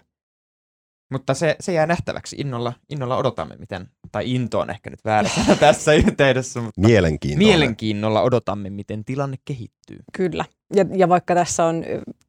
[1.11, 2.35] Mutta se, se jää nähtäväksi.
[2.39, 7.47] Innolla, innolla odotamme, miten, tai into on ehkä nyt väärä tässä yhteydessä, mutta Mielenkiintoinen.
[7.47, 9.99] mielenkiinnolla odotamme, miten tilanne kehittyy.
[10.13, 10.45] Kyllä.
[10.75, 11.83] Ja, ja vaikka tässä on,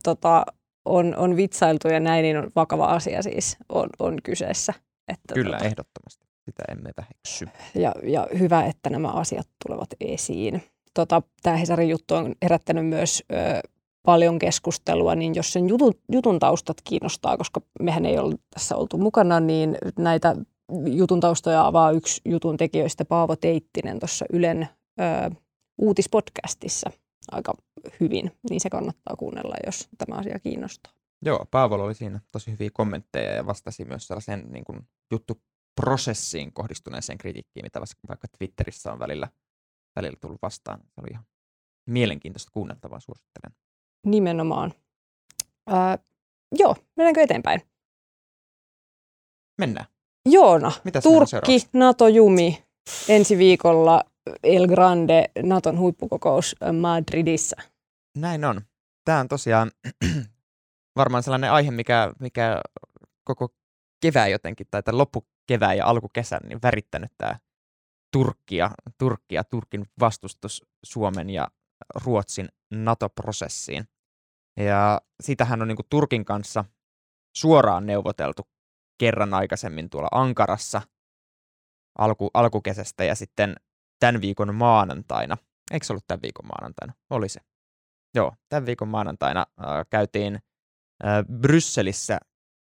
[0.04, 0.44] tota,
[0.84, 4.74] on, on vitsailtu ja näin, niin on vakava asia siis on, on kyseessä.
[5.08, 6.26] Että, Kyllä, tota, ehdottomasti.
[6.44, 7.48] Sitä emme väheksy.
[7.74, 10.62] ja, ja hyvä, että nämä asiat tulevat esiin.
[10.94, 13.36] Tota, Tämä Hesarin juttu on herättänyt myös ö,
[14.09, 18.99] paljon keskustelua, niin jos sen jutun, jutun taustat kiinnostaa, koska mehän ei ole tässä oltu
[18.99, 20.37] mukana, niin näitä
[20.87, 24.68] jutun taustoja avaa yksi jutun tekijöistä Paavo Teittinen tuossa Ylen
[25.01, 25.35] ö,
[25.79, 26.90] uutispodcastissa.
[27.33, 27.55] aika
[28.01, 30.92] hyvin, niin se kannattaa kuunnella, jos tämä asia kiinnostaa.
[31.25, 37.18] Joo, Paavolo oli siinä tosi hyviä kommentteja ja vastasi myös sellaiseen niin kuin, juttuprosessiin kohdistuneeseen
[37.18, 39.29] kritiikkiin, mitä vaikka Twitterissä on välillä,
[39.97, 40.81] välillä tullut vastaan.
[40.81, 41.25] Se oli ihan
[41.87, 43.67] mielenkiintoista kuunneltavaa, suosittelen.
[44.06, 44.72] Nimenomaan.
[45.72, 45.98] Äh,
[46.58, 47.61] joo, mennäänkö eteenpäin?
[49.58, 49.87] Mennään.
[50.26, 52.64] Joona, Mitäs Turkki, NATO Jumi,
[53.08, 54.04] ensi viikolla
[54.42, 57.56] El Grande, Naton huippukokous Madridissa.
[58.16, 58.61] Näin on.
[59.04, 59.70] Tämä on tosiaan
[60.96, 62.61] varmaan sellainen aihe, mikä, mikä
[63.24, 63.48] koko
[64.00, 67.38] kevään jotenkin, tai tämän loppukevään ja alkukesän, niin värittänyt tämä
[68.12, 71.48] Turkkia, Turkkia, Turkin vastustus Suomen ja
[72.04, 73.88] Ruotsin NATO-prosessiin.
[74.57, 76.64] Ja sitähän on niin kuin Turkin kanssa
[77.37, 78.42] suoraan neuvoteltu
[78.98, 80.83] kerran aikaisemmin tuolla Ankarassa
[81.98, 83.54] alku, alkukesästä ja sitten
[84.00, 85.37] tämän viikon maanantaina,
[85.70, 86.94] eikö se ollut tämän viikon maanantaina?
[87.11, 87.40] Oli se.
[88.14, 92.18] Joo, tämän viikon maanantaina äh, käytiin äh, Brysselissä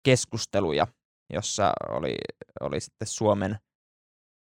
[0.04, 0.86] keskusteluja,
[1.32, 2.16] jossa oli,
[2.60, 3.58] oli sitten Suomen,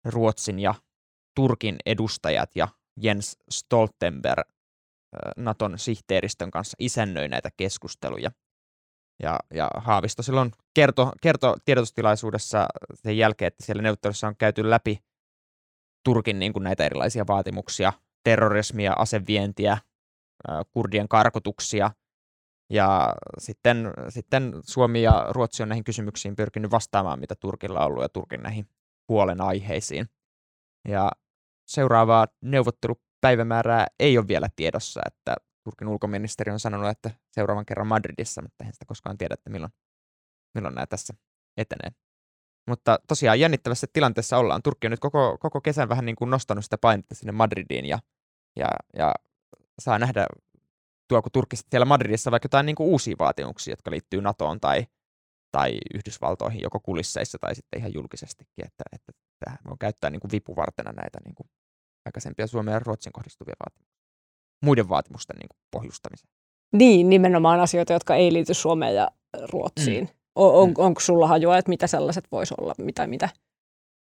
[0.06, 0.74] Ruotsin ja
[1.36, 2.68] Turkin edustajat ja
[3.02, 4.50] Jens Stoltenberg
[5.38, 8.32] Naton sihteeristön kanssa isännöi näitä keskusteluja.
[9.24, 15.00] Ja, ja Haavisto silloin kertoi kerto tiedotustilaisuudessa sen jälkeen, että siellä neuvottelussa on käyty läpi
[16.04, 19.78] Turkin niin kuin näitä erilaisia vaatimuksia, terrorismia, asevientiä,
[20.72, 21.92] kurdien karkotuksia.
[22.70, 28.04] Ja sitten, sitten Suomi ja Ruotsi on näihin kysymyksiin pyrkinyt vastaamaan, mitä Turkilla on ollut
[28.04, 28.70] ja Turkin näihin
[29.10, 30.10] huolenaiheisiin.
[30.88, 31.12] Ja
[31.68, 32.28] seuraavaa
[33.24, 38.64] neuvottelupäivämäärää ei ole vielä tiedossa, että Turkin ulkoministeri on sanonut, että seuraavan kerran Madridissa, mutta
[38.64, 39.72] eihän sitä koskaan tiedä, että milloin,
[40.56, 41.14] milloin nämä tässä
[41.58, 41.92] etenee.
[42.68, 44.62] Mutta tosiaan jännittävässä tilanteessa ollaan.
[44.64, 48.00] Turkki on nyt koko, koko kesän vähän niin kuin nostanut sitä painetta sinne Madridiin ja,
[48.56, 49.14] ja, ja
[49.80, 50.26] saa nähdä,
[51.08, 54.88] tuoko Turkki siellä Madridissa vaikka jotain niin kuin uusia vaatimuksia, jotka liittyy NATOon tai,
[55.52, 59.12] tai Yhdysvaltoihin joko kulisseissa tai sitten ihan julkisestikin, että, että
[59.46, 61.50] tähän voi käyttää niin kuin vipuvartena näitä niin kuin
[62.08, 63.98] aikaisempia Suomen ja Ruotsin kohdistuvia vaatimuksia.
[64.64, 66.32] Muiden vaatimusten niin kuin pohjustamiseen.
[66.74, 69.08] Niin, nimenomaan asioita, jotka ei liity Suomeen ja
[69.52, 70.04] Ruotsiin.
[70.04, 70.18] Mm.
[70.36, 70.74] On, mm.
[70.78, 73.30] Onko sulla hajua, että mitä sellaiset voisi olla, mitä mitä?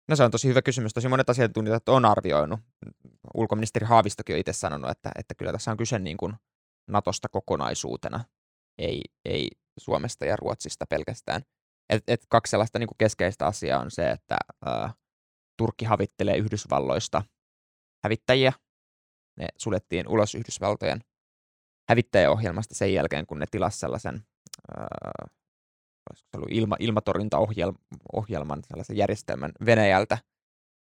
[0.08, 0.94] No se on tosi hyvä kysymys.
[0.94, 2.60] Tosi monet asiantuntijat on arvioinut.
[3.34, 6.34] Ulkoministeri Haavistokin on itse sanonut, että, että kyllä tässä on kyse niin kuin
[6.88, 8.24] Natosta kokonaisuutena,
[8.78, 9.48] ei, ei
[9.80, 11.42] Suomesta ja Ruotsista pelkästään.
[11.88, 14.94] Et, et kaksi sellaista niin kuin keskeistä asiaa on se, että ää,
[15.58, 17.22] Turkki havittelee Yhdysvalloista
[18.04, 18.52] hävittäjiä.
[19.36, 21.00] Ne suljettiin ulos Yhdysvaltojen
[21.88, 24.26] hävittäjäohjelmasta sen jälkeen, kun ne tilasivat sellaisen
[24.76, 24.86] ää,
[26.50, 30.18] ilma, ilmatorjuntaohjelman, sellaisen järjestelmän Venäjältä,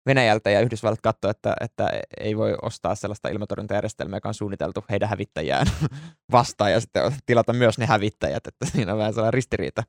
[0.07, 5.09] Venäjältä ja Yhdysvallat katsoi, että, että ei voi ostaa sellaista ilmatorjuntajärjestelmää, joka on suunniteltu heidän
[5.09, 5.67] hävittäjään
[6.33, 9.83] vastaan ja sitten tilata myös ne hävittäjät, että siinä on vähän sellainen ristiriita.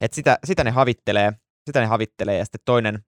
[0.00, 1.32] Et sitä, sitä, ne havittelee,
[1.66, 3.04] sitä ne havittelee ja sitten toinen,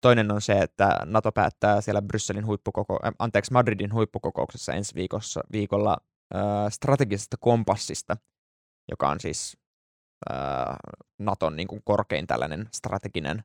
[0.00, 5.40] toinen on se, että NATO päättää siellä Brysselin huippukoko, äh, anteeksi, Madridin huippukokouksessa ensi viikossa,
[5.52, 5.96] viikolla
[6.34, 8.16] äh, strategisesta kompassista,
[8.90, 9.56] joka on siis
[11.18, 13.44] Naton niin kuin korkein tällainen strateginen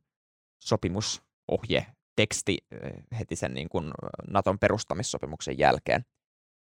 [0.64, 1.86] sopimusohje,
[2.16, 2.58] teksti
[3.20, 3.92] heti sen niin kuin
[4.28, 6.06] Naton perustamissopimuksen jälkeen.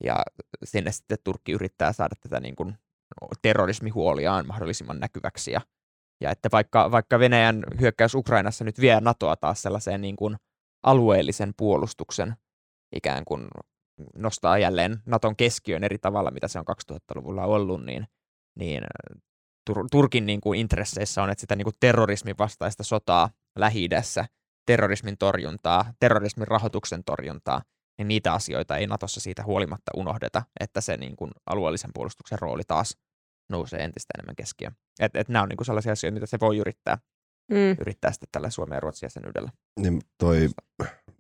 [0.05, 0.23] Ja
[0.65, 2.79] sinne sitten Turkki yrittää saada tätä niin kuin
[3.43, 5.51] terrorismihuoliaan mahdollisimman näkyväksi.
[5.51, 5.61] Ja,
[6.21, 10.37] ja että vaikka, vaikka Venäjän hyökkäys Ukrainassa nyt vie NATOa taas sellaiseen niin kuin
[10.83, 12.35] alueellisen puolustuksen
[12.97, 13.49] ikään kuin
[14.15, 18.07] nostaa jälleen Naton keskiön eri tavalla, mitä se on 2000-luvulla ollut, niin,
[18.59, 18.83] niin
[19.71, 23.89] Tur- Turkin niin kuin intresseissä on, että sitä niin kuin terrorismin vastaista sotaa lähi
[24.67, 27.63] terrorismin torjuntaa, terrorismin rahoituksen torjuntaa,
[27.99, 32.63] niin niitä asioita ei Natossa siitä huolimatta unohdeta, että se niin kuin alueellisen puolustuksen rooli
[32.67, 32.97] taas
[33.51, 34.77] nousee entistä enemmän keskiöön.
[35.01, 36.99] Et, et nämä on niin kuin sellaisia asioita, mitä se voi yrittää,
[37.51, 37.77] mm.
[37.81, 39.51] yrittää sitten tällä Suomen ja Ruotsin jäsenyydellä.
[39.81, 40.39] Niin toi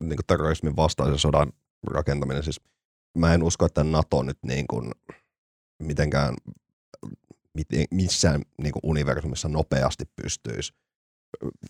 [0.00, 1.52] niin kuin terrorismin vastaisen sodan
[1.86, 2.60] rakentaminen, siis
[3.18, 4.92] mä en usko, että NATO nyt niin kuin
[5.82, 6.34] mitenkään
[7.90, 10.72] missään niin kuin universumissa nopeasti pystyisi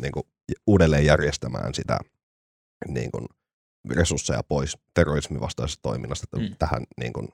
[0.02, 0.24] niin kuin,
[0.66, 1.98] uudelleen järjestämään sitä
[2.88, 3.26] niin kuin,
[3.90, 6.56] resursseja pois terrorismin vastaisesta toiminnasta mm.
[6.58, 7.28] tähän niin kuin,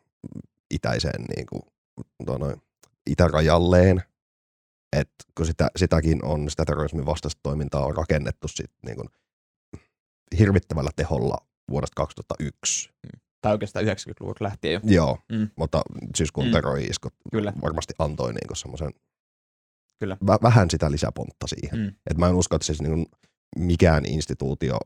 [0.70, 1.62] itäiseen niin kuin,
[2.38, 2.62] noin,
[3.06, 4.02] itärajalleen.
[4.96, 9.08] Et kun sitä, sitäkin on, sitä terrorismin vastaista toimintaa on rakennettu sit, niin kuin,
[10.38, 11.36] hirvittävällä teholla
[11.70, 12.88] vuodesta 2001.
[12.88, 14.80] Mm tai oikeastaan 90-luvulta lähtien jo.
[14.84, 15.48] Joo, mm.
[15.56, 15.82] mutta
[16.16, 16.52] syyskuun mm.
[16.52, 17.52] terrori-iskut Kyllä.
[17.62, 18.90] varmasti antoi niinku semmoisen
[19.98, 20.16] Kyllä.
[20.24, 21.78] Vä- vähän sitä lisäpontta siihen.
[21.78, 21.92] Mm.
[22.10, 23.10] Et mä en usko, että siis niinku
[23.58, 24.78] mikään instituutio,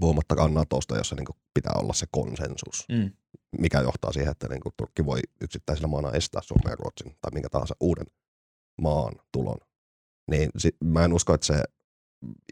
[0.00, 2.86] puhumattakaan Natosta, jossa niinku pitää olla se konsensus.
[2.88, 3.10] Mm.
[3.58, 7.30] mikä johtaa siihen, että niin kuin Turkki voi yksittäisellä maana estää Suomen ja Ruotsin tai
[7.34, 8.06] minkä tahansa uuden
[8.82, 9.58] maan tulon.
[10.30, 11.62] Niin sit, mä en usko, että se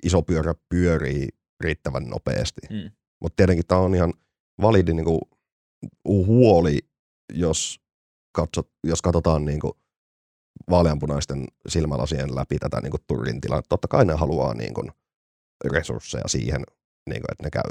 [0.03, 1.29] iso pyörä pyörii
[1.61, 2.61] riittävän nopeasti.
[2.70, 2.90] Mm.
[3.20, 4.14] Mutta tietenkin tämä on ihan
[4.62, 5.20] validi niin kuin,
[6.09, 6.79] huoli,
[7.33, 7.81] jos,
[8.33, 9.72] katsot, jos katsotaan niin kuin,
[10.70, 13.68] vaaleanpunaisten silmälasien läpi tätä niin kuin, Turkin tilannetta.
[13.68, 14.92] Totta kai ne haluaa niin kuin,
[15.64, 16.64] resursseja siihen,
[17.07, 17.71] niin kuin, että ne käy,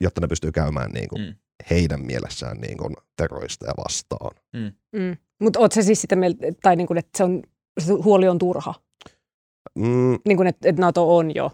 [0.00, 1.34] jotta ne pystyy käymään niin kuin, Mm.
[1.70, 4.36] heidän mielessään niin kuin, terroristeja vastaan.
[4.92, 5.16] Mm.
[5.40, 7.42] Mutta oot se siis sitä mieltä, tai niin kuin, että se, on,
[7.80, 8.74] se huoli on turha?
[9.74, 11.50] Mm, Niin kuin, että, että NATO on jo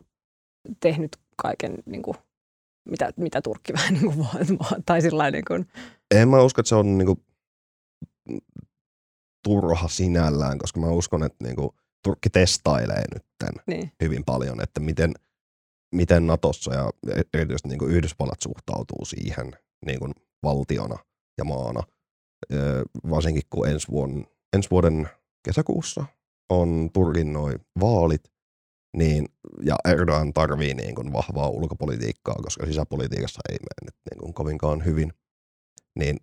[0.81, 2.17] tehnyt kaiken, niin kuin,
[2.89, 5.67] mitä, mitä Turkki vähän niin kuin, vaan, tai sillä niin kuin,
[6.15, 7.19] en mä usko, että se on niin kuin,
[9.45, 11.71] turha sinällään, koska mä uskon, että niin kuin,
[12.05, 13.93] Turkki testailee nytten niin.
[14.03, 15.15] hyvin paljon, että miten,
[15.95, 16.91] miten Natossa ja
[17.35, 19.53] erityisesti niin kuin Yhdysvallat suhtautuu siihen
[19.87, 20.99] niin kuin valtiona
[21.39, 21.83] ja maana.
[23.11, 25.09] Varsinkin kun ensi vuoden, ensi vuoden
[25.45, 26.05] kesäkuussa
[26.51, 28.33] on Turkin noin vaalit,
[28.97, 29.29] niin,
[29.63, 34.85] ja Erdogan tarvii niin kuin vahvaa ulkopolitiikkaa, koska sisäpolitiikassa ei mene nyt niin kuin kovinkaan
[34.85, 35.13] hyvin,
[35.99, 36.17] niin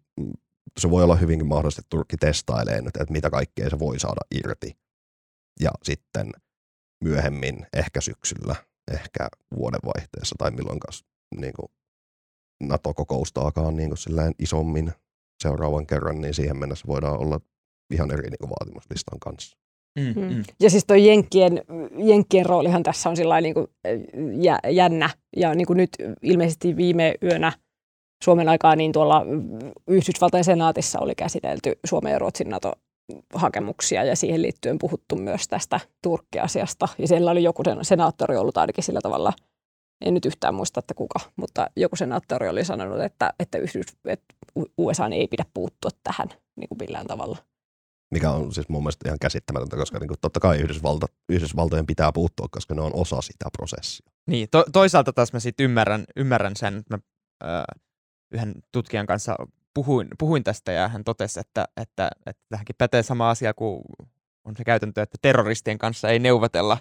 [0.80, 4.22] se voi olla hyvinkin mahdollista, että Turkki testailee nyt, että mitä kaikkea se voi saada
[4.32, 4.78] irti.
[5.60, 6.32] Ja sitten
[7.04, 8.56] myöhemmin, ehkä syksyllä,
[8.94, 10.94] ehkä vuodenvaihteessa tai milloinkaan
[11.36, 11.72] niin kuin
[12.64, 14.92] NATO kokoustaakaan niin kuin isommin
[15.44, 17.40] seuraavan kerran, niin siihen mennessä voidaan olla
[17.94, 19.58] ihan eri niin kuin vaatimuslistan kanssa.
[20.00, 20.22] Mm.
[20.22, 20.36] Mm.
[20.36, 20.44] Mm.
[20.60, 21.62] Ja siis tuo Jenkkien,
[21.98, 23.68] Jenkkien roolihan tässä on sillä niin kuin
[24.42, 25.10] jä, jännä.
[25.38, 25.90] Ja niin kuin nyt
[26.22, 27.52] ilmeisesti viime yönä
[28.24, 29.26] Suomen aikaa niin tuolla
[29.88, 32.50] Yhdysvaltain senaatissa oli käsitelty Suomen ja Ruotsin
[33.16, 36.88] NATO-hakemuksia ja siihen liittyen puhuttu myös tästä Turkki-asiasta.
[36.98, 39.34] Ja siellä oli joku sen- senaattori ollut ainakin sillä tavalla,
[40.06, 44.36] en nyt yhtään muista, että kuka, mutta joku senaattori oli sanonut, että, että, Yhdys, että
[44.78, 47.38] USA ei pidä puuttua tähän niin kuin millään tavalla.
[48.12, 52.12] Mikä on siis mun mielestä ihan käsittämätöntä, koska niin kuin, totta kai Yhdysvalta, Yhdysvaltojen pitää
[52.12, 54.12] puuttua, koska ne on osa sitä prosessia.
[54.28, 57.00] Niin, to- toisaalta taas mä sit ymmärrän, ymmärrän sen, että mä
[57.44, 57.64] ö,
[58.32, 59.36] yhden tutkijan kanssa
[59.74, 63.82] puhuin, puhuin tästä ja hän totesi, että, että, että tähänkin pätee sama asia kuin
[64.44, 66.78] on se käytäntö, että terroristien kanssa ei neuvotella,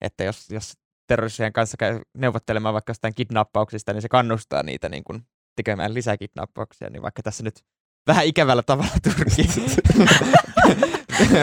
[0.00, 0.72] että jos, jos
[1.06, 6.16] terroristien kanssa käy neuvottelemaan vaikka jostain kidnappauksista, niin se kannustaa niitä niin kuin tekemään lisää
[6.16, 7.64] kidnappauksia, niin vaikka tässä nyt
[8.06, 9.48] vähän ikävällä tavalla Turkki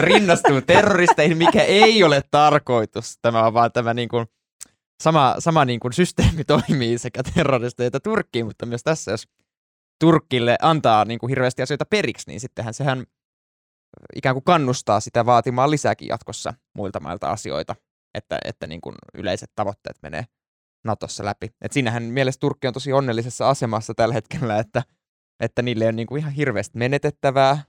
[0.00, 3.18] rinnastuu terroristeihin, mikä ei ole tarkoitus.
[3.22, 4.26] Tämä on vaan tämä niin kuin
[5.02, 9.28] sama, sama niin kuin systeemi toimii sekä terroristeja että Turkkiin, mutta myös tässä, jos
[10.00, 13.04] Turkille antaa niin kuin hirveästi asioita periksi, niin sittenhän sehän
[14.16, 17.74] ikään kuin kannustaa sitä vaatimaan lisääkin jatkossa muilta mailta asioita,
[18.14, 20.24] että, että niin kuin yleiset tavoitteet menee
[20.84, 21.50] Natossa läpi.
[21.60, 24.82] Et siinähän mielessä Turkki on tosi onnellisessa asemassa tällä hetkellä, että,
[25.40, 27.64] että niille on niin kuin ihan hirveästi menetettävää,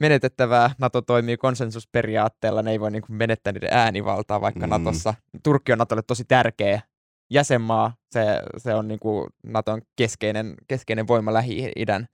[0.00, 0.74] menetettävää.
[0.78, 4.70] NATO toimii konsensusperiaatteella, ne ei voi niin kuin menettää niiden äänivaltaa vaikka mm.
[4.70, 5.14] Natossa.
[5.42, 6.80] Turkki on Natolle tosi tärkeä
[7.30, 7.94] jäsenmaa.
[8.10, 12.06] Se, se on niin kuin Naton keskeinen, keskeinen voima Lähi-idän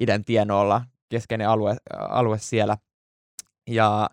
[0.00, 2.76] idän tienoilla, keskeinen alue, alue siellä.
[3.70, 4.10] Ja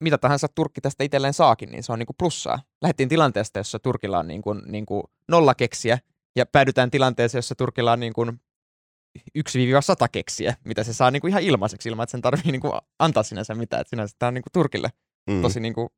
[0.00, 2.58] mitä tahansa Turkki tästä itselleen saakin, niin se on niin kuin plussaa.
[2.82, 5.98] Lähdettiin tilanteesta, jossa Turkilla on niin kuin, niin kuin nolla keksiä,
[6.36, 8.40] ja päädytään tilanteeseen, jossa Turkilla on niin kuin
[9.38, 9.42] 1-100
[10.12, 13.22] keksiä, mitä se saa niin kuin ihan ilmaiseksi, ilman että sen tarvii niin kuin antaa
[13.22, 13.80] sinänsä mitään.
[13.80, 14.90] Että sinänsä tämä on niin kuin Turkille
[15.30, 15.42] Mm.
[15.42, 15.88] tosi niin kuin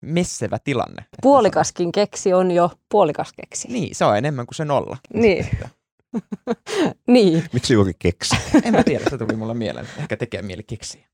[0.00, 1.04] messevä tilanne.
[1.22, 3.62] Puolikaskin keksi on jo puolikas keksi.
[3.62, 4.96] Se on, niin, se on enemmän kuin se nolla.
[5.14, 5.46] Niin.
[7.06, 7.44] Niin.
[7.52, 8.36] Miksi juuri keksi?
[8.64, 9.86] En mä tiedä, se tuli mulle mieleen.
[9.98, 11.06] Ehkä tekee mieli keksiä.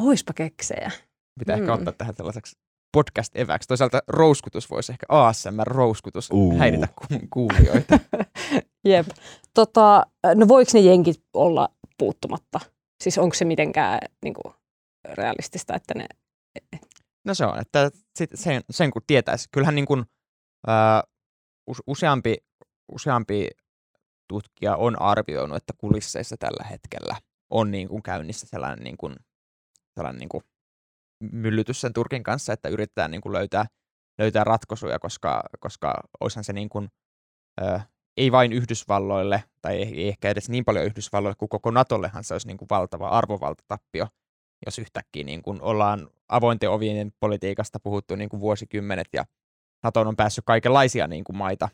[0.00, 0.90] Oispa keksejä.
[1.38, 1.62] Pitää mm.
[1.62, 1.78] ehkä Mm.
[1.78, 2.56] ottaa tähän tällaiseksi
[2.96, 3.68] podcast-eväksi.
[3.68, 6.58] Toisaalta rouskutus voisi ehkä ASMR-rouskutus Uu.
[6.58, 7.98] häiritä ku- kuulijoita.
[8.88, 9.06] Jep.
[9.54, 12.60] Tota, no voiko ne jenkit olla puuttumatta?
[13.04, 14.54] Siis onko se mitenkään niin kuin,
[15.14, 16.06] realistista, että ne...
[17.26, 19.48] No se on, että sit sen, sen kun tietäisi.
[19.52, 20.04] Kyllähän niin kuin,
[20.66, 21.02] ää,
[21.70, 22.36] use- useampi,
[22.92, 23.48] useampi
[24.28, 27.16] tutkija on arvioinut, että kulisseissa tällä hetkellä
[27.50, 29.16] on niin kuin käynnissä sellainen, niin kuin,
[29.94, 30.44] sellainen niin kuin
[31.32, 33.66] myllytys sen Turkin kanssa, että yritetään niin kuin löytää,
[34.18, 36.88] löytää ratkaisuja, koska, koska olisihan se niin kuin,
[37.60, 37.86] ää,
[38.16, 42.34] ei vain Yhdysvalloille, tai ei, ei ehkä edes niin paljon Yhdysvalloille kuin koko Natollehan se
[42.34, 44.08] olisi niin kuin valtava arvovaltatappio,
[44.66, 49.24] jos yhtäkkiä niin kuin ollaan avointen ovien politiikasta puhuttu niin kuin vuosikymmenet ja
[49.84, 51.68] NATOon on päässyt kaikenlaisia niin kuin maita,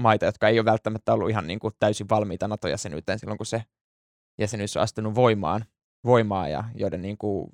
[0.00, 3.62] maita, jotka ei ole välttämättä ollut ihan niin kuin täysin valmiita NATO-jäsenyyteen silloin, kun se
[4.40, 5.64] jäsenyys on astunut voimaan,
[6.04, 7.50] voimaan ja joiden niin kuin,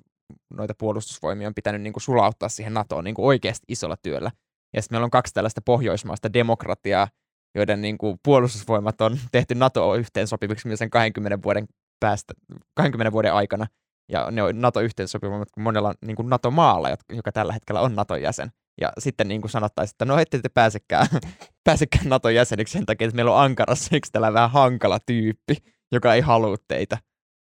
[0.53, 4.31] noita puolustusvoimia on pitänyt niin kuin sulauttaa siihen NATOon niin kuin oikeasti isolla työllä.
[4.75, 7.07] Ja sitten meillä on kaksi tällaista pohjoismaista demokratiaa,
[7.55, 11.67] joiden niin kuin puolustusvoimat on tehty NATO-yhteensopiviksi sen 20 vuoden
[11.99, 12.33] päästä,
[12.75, 13.67] 20 vuoden aikana.
[14.09, 18.51] Ja ne on NATO-yhteensopivammat kuin monella niin kuin NATO-maalla, joka tällä hetkellä on NATO-jäsen.
[18.81, 21.07] Ja sitten niin kuin sanottaisiin, että no ette te pääsekään,
[21.63, 25.55] pääsekään NATO-jäseniksi sen takia, että meillä on Ankarassa yksi tällä vähän hankala tyyppi,
[25.91, 26.97] joka ei halua teitä.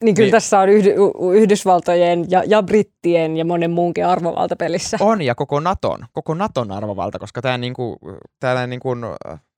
[0.04, 4.96] Niin kyllä niin, tässä on Yhdy- Yhdysvaltojen ja, ja brittien ja monen muunkin arvovalta pelissä.
[5.00, 7.96] On ja koko Naton, koko Naton arvovalta, koska tämä niinku,
[8.40, 8.96] tää niinku,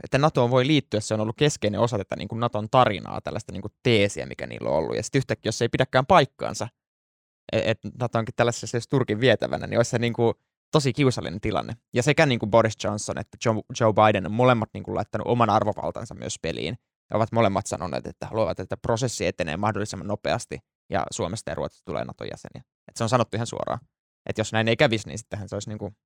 [0.05, 3.69] että NATOon voi liittyä, se on ollut keskeinen osa tätä niinku Naton tarinaa, tällaista niinku
[3.83, 4.97] teesiä, mikä niillä on ollut.
[4.97, 6.69] Ja sitten yhtäkkiä, jos se ei pidäkään paikkaansa,
[7.53, 10.35] että et NATO onkin tällaisessa Turkin vietävänä, niin olisi se niinku
[10.73, 11.73] tosi kiusallinen tilanne.
[11.95, 16.15] Ja sekä niinku Boris Johnson että Joe, Joe Biden on molemmat niinku laittanut oman arvovaltansa
[16.15, 16.77] myös peliin
[17.11, 20.59] ja ovat molemmat sanoneet, että haluavat, että prosessi etenee mahdollisimman nopeasti
[20.91, 22.63] ja Suomesta ja Ruotsista tulee NATO-jäseniä.
[22.89, 23.81] Että se on sanottu ihan suoraan.
[24.27, 25.97] Että jos näin ei kävisi, niin sittenhän se olisi niin kuin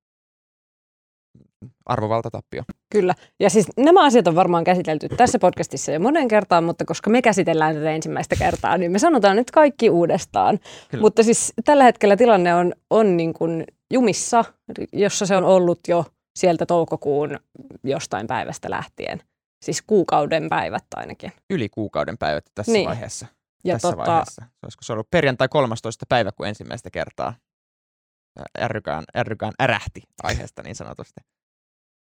[1.85, 2.63] arvovaltatappio.
[2.89, 3.13] Kyllä.
[3.39, 7.21] Ja siis nämä asiat on varmaan käsitelty tässä podcastissa jo monen kertaan, mutta koska me
[7.21, 10.59] käsitellään tätä ensimmäistä kertaa, niin me sanotaan nyt kaikki uudestaan.
[10.91, 11.01] Kyllä.
[11.01, 13.63] Mutta siis tällä hetkellä tilanne on, on niin kuin
[13.93, 14.45] jumissa,
[14.93, 16.05] jossa se on ollut jo
[16.39, 17.39] sieltä toukokuun
[17.83, 19.21] jostain päivästä lähtien.
[19.65, 21.31] Siis kuukauden päivät ainakin.
[21.49, 22.87] Yli kuukauden päivät tässä niin.
[22.87, 23.27] vaiheessa.
[23.63, 24.41] Ja tässä totta, vaiheessa.
[24.45, 26.05] Se olisiko se ollut perjantai 13.
[26.09, 27.33] päivä, kun ensimmäistä kertaa
[28.59, 31.21] ärrykään, ärrykään ärähti aiheesta niin sanotusti.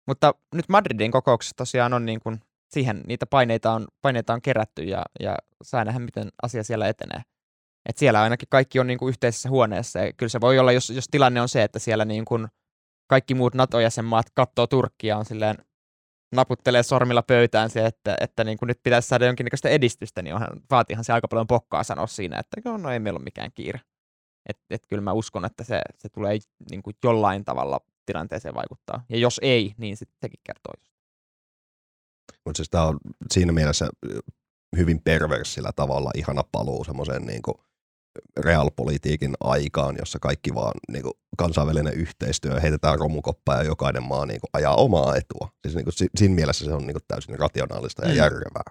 [0.07, 4.83] Mutta nyt Madridin kokouksessa tosiaan on niin kuin, siihen niitä paineita on, paineita on kerätty
[4.83, 7.23] ja, ja saa nähdä, miten asia siellä etenee.
[7.89, 10.91] Et siellä ainakin kaikki on niin kuin yhteisessä huoneessa ja kyllä se voi olla, jos,
[10.91, 12.49] jos tilanne on se, että siellä niin kuin
[13.07, 15.57] kaikki muut NATO-jäsenmaat katsoo Turkkia on silleen,
[16.35, 20.49] naputtelee sormilla pöytään se, että, että niin kuin nyt pitäisi saada jonkinnäköistä edistystä, niin onhan,
[20.71, 23.81] vaatihan se aika paljon pokkaa sanoa siinä, että no, no ei meillä ole mikään kiire.
[24.49, 26.39] Et, et kyllä mä uskon, että se, se tulee
[26.71, 29.05] niin kuin jollain tavalla tilanteeseen vaikuttaa.
[29.09, 30.75] Ja jos ei, niin sitten sekin kertoo.
[32.45, 32.99] Mutta siis tämä on
[33.33, 33.89] siinä mielessä
[34.77, 37.55] hyvin perversillä tavalla ihana paluu semmoiseen niin kuin
[38.37, 44.41] realpolitiikin aikaan, jossa kaikki vaan niin kuin, kansainvälinen yhteistyö heitetään romukoppaa ja jokainen maa niin
[44.41, 45.49] kuin, ajaa omaa etua.
[45.63, 48.17] Siis niin kuin, siinä mielessä se on niin kuin, täysin rationaalista ja mm.
[48.17, 48.63] järkevää.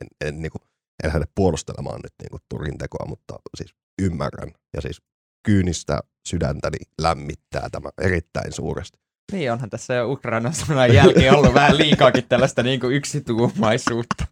[0.00, 0.62] En, en, niin kuin,
[1.04, 5.02] en lähde puolustelemaan nyt niin kuin, Turin tekoa, mutta siis ymmärrän ja siis
[5.46, 8.98] kyynistä sydäntäni lämmittää tämä erittäin suuresti.
[9.32, 14.26] Niin onhan tässä jo Ukrainan sodan jälkeen ollut vähän liikaakin tällaista niin kuin yksituumaisuutta.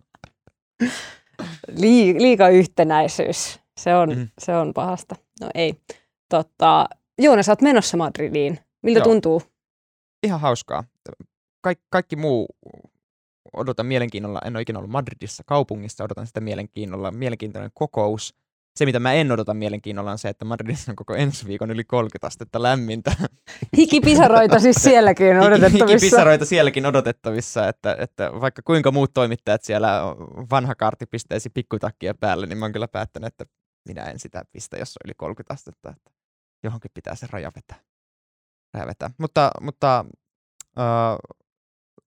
[2.19, 3.61] liika yhtenäisyys.
[3.81, 4.29] Se on, mm.
[4.39, 5.17] se on pahasta.
[5.41, 5.75] No ei.
[6.29, 8.59] Totta, Joona, sä oot menossa Madridiin.
[8.83, 9.05] Miltä Joo.
[9.05, 9.43] tuntuu?
[10.23, 10.85] Ihan hauskaa.
[11.61, 12.47] Kaik, kaikki muu
[13.53, 14.41] odotan mielenkiinnolla.
[14.45, 17.11] En ole ikinä ollut Madridissa kaupungissa, odotan sitä mielenkiinnolla.
[17.11, 18.35] Mielenkiintoinen kokous.
[18.77, 21.85] Se, mitä mä en odota mielenkiinnolla, on se, että Madridissa on koko ensi viikon yli
[21.85, 23.13] 30 astetta lämmintä.
[23.77, 25.87] Hikipisaroita siis sielläkin odotettavissa.
[25.87, 30.01] Hikipisaroita sielläkin odotettavissa, että, että vaikka kuinka muut toimittajat siellä
[30.51, 33.45] vanha kaarti pistäisi pikkutakkia päälle, niin mä oon kyllä päättänyt, että
[33.89, 35.91] minä en sitä pistä, jos on yli 30 astetta.
[35.91, 36.11] Että
[36.63, 37.85] johonkin pitää se raja vetää.
[38.75, 39.11] Raja vetää.
[39.19, 40.05] Mutta, mutta
[40.79, 41.17] äh,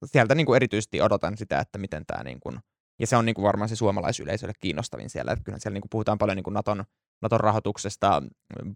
[0.06, 2.60] sieltä niin kuin erityisesti odotan sitä, että miten tämä niin kuin,
[3.00, 5.32] ja se on niin kuin varmaan se suomalaisyleisölle kiinnostavin siellä.
[5.32, 6.84] Että kyllä siellä niin kuin puhutaan paljon niin kuin Naton,
[7.22, 8.24] Naton rahoituksesta,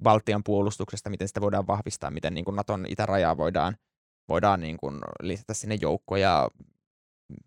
[0.04, 3.78] Baltian puolustuksesta, miten sitä voidaan vahvistaa, miten niin kuin Naton itärajaa voidaan,
[4.30, 6.50] voidaan niin kuin lisätä sinne joukkoja,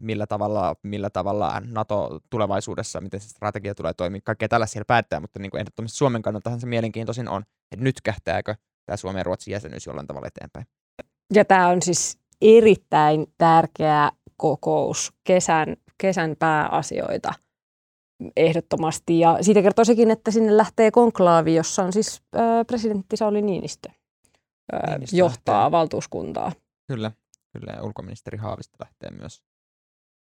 [0.00, 5.20] millä tavalla, millä tavalla NATO tulevaisuudessa, miten se strategia tulee toimia, kaikkea tällä siellä päättää,
[5.20, 8.54] mutta niin kuin ehdottomasti Suomen kannaltahan se mielenkiintoisin on, että nyt kähtääkö
[8.86, 10.66] tämä Suomen ja Ruotsin jäsenyys jollain tavalla eteenpäin.
[11.34, 17.32] Ja tämä on siis erittäin tärkeä kokous, kesän, kesän pääasioita
[18.36, 19.18] ehdottomasti.
[19.18, 23.88] Ja siitä kertoo sekin, että sinne lähtee konklaavi, jossa on siis äh, presidentti Sauli Niinistö,
[24.74, 25.70] äh, Niinistö johtaa lähtee.
[25.70, 26.52] valtuuskuntaa.
[26.88, 27.12] Kyllä,
[27.52, 27.72] kyllä.
[27.72, 29.42] Ja ulkoministeri Haavisto lähtee myös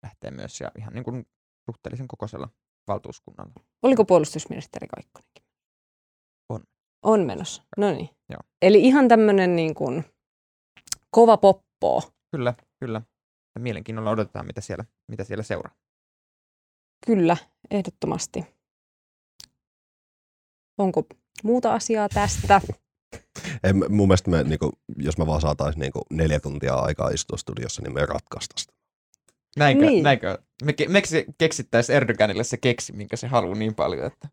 [0.04, 1.26] lähtee myös ja ihan niin kuin
[1.66, 2.50] suhteellisen kokoisella
[2.88, 3.54] valtuuskunnalla.
[3.84, 5.44] Oliko puolustusministeri Kaikkonenkin?
[6.50, 6.64] On.
[7.04, 8.10] On menossa, no niin.
[8.30, 8.40] Joo.
[8.62, 10.06] Eli ihan tämmöinen niin kuin
[11.10, 12.02] kova poppo.
[12.32, 13.02] Kyllä, kyllä.
[13.58, 15.76] Ja mielenkiinnolla odotetaan, mitä siellä, mitä siellä seuraa.
[17.06, 17.38] Kyllä,
[17.72, 18.46] ehdottomasti.
[20.78, 21.04] Onko
[21.44, 22.62] muuta asiaa tästä?
[23.64, 27.38] Ei, mun mielestä me, niin kuin, jos me vaan saataisiin niin neljä tuntia aikaa istua
[27.38, 28.74] studiossa, niin me ratkaista
[29.58, 30.04] Näinkö, niin.
[30.04, 30.38] näinkö?
[30.64, 31.02] Me, me
[31.38, 34.30] keksittäisiin Erdoganille se keksi, minkä se haluaa niin paljon, että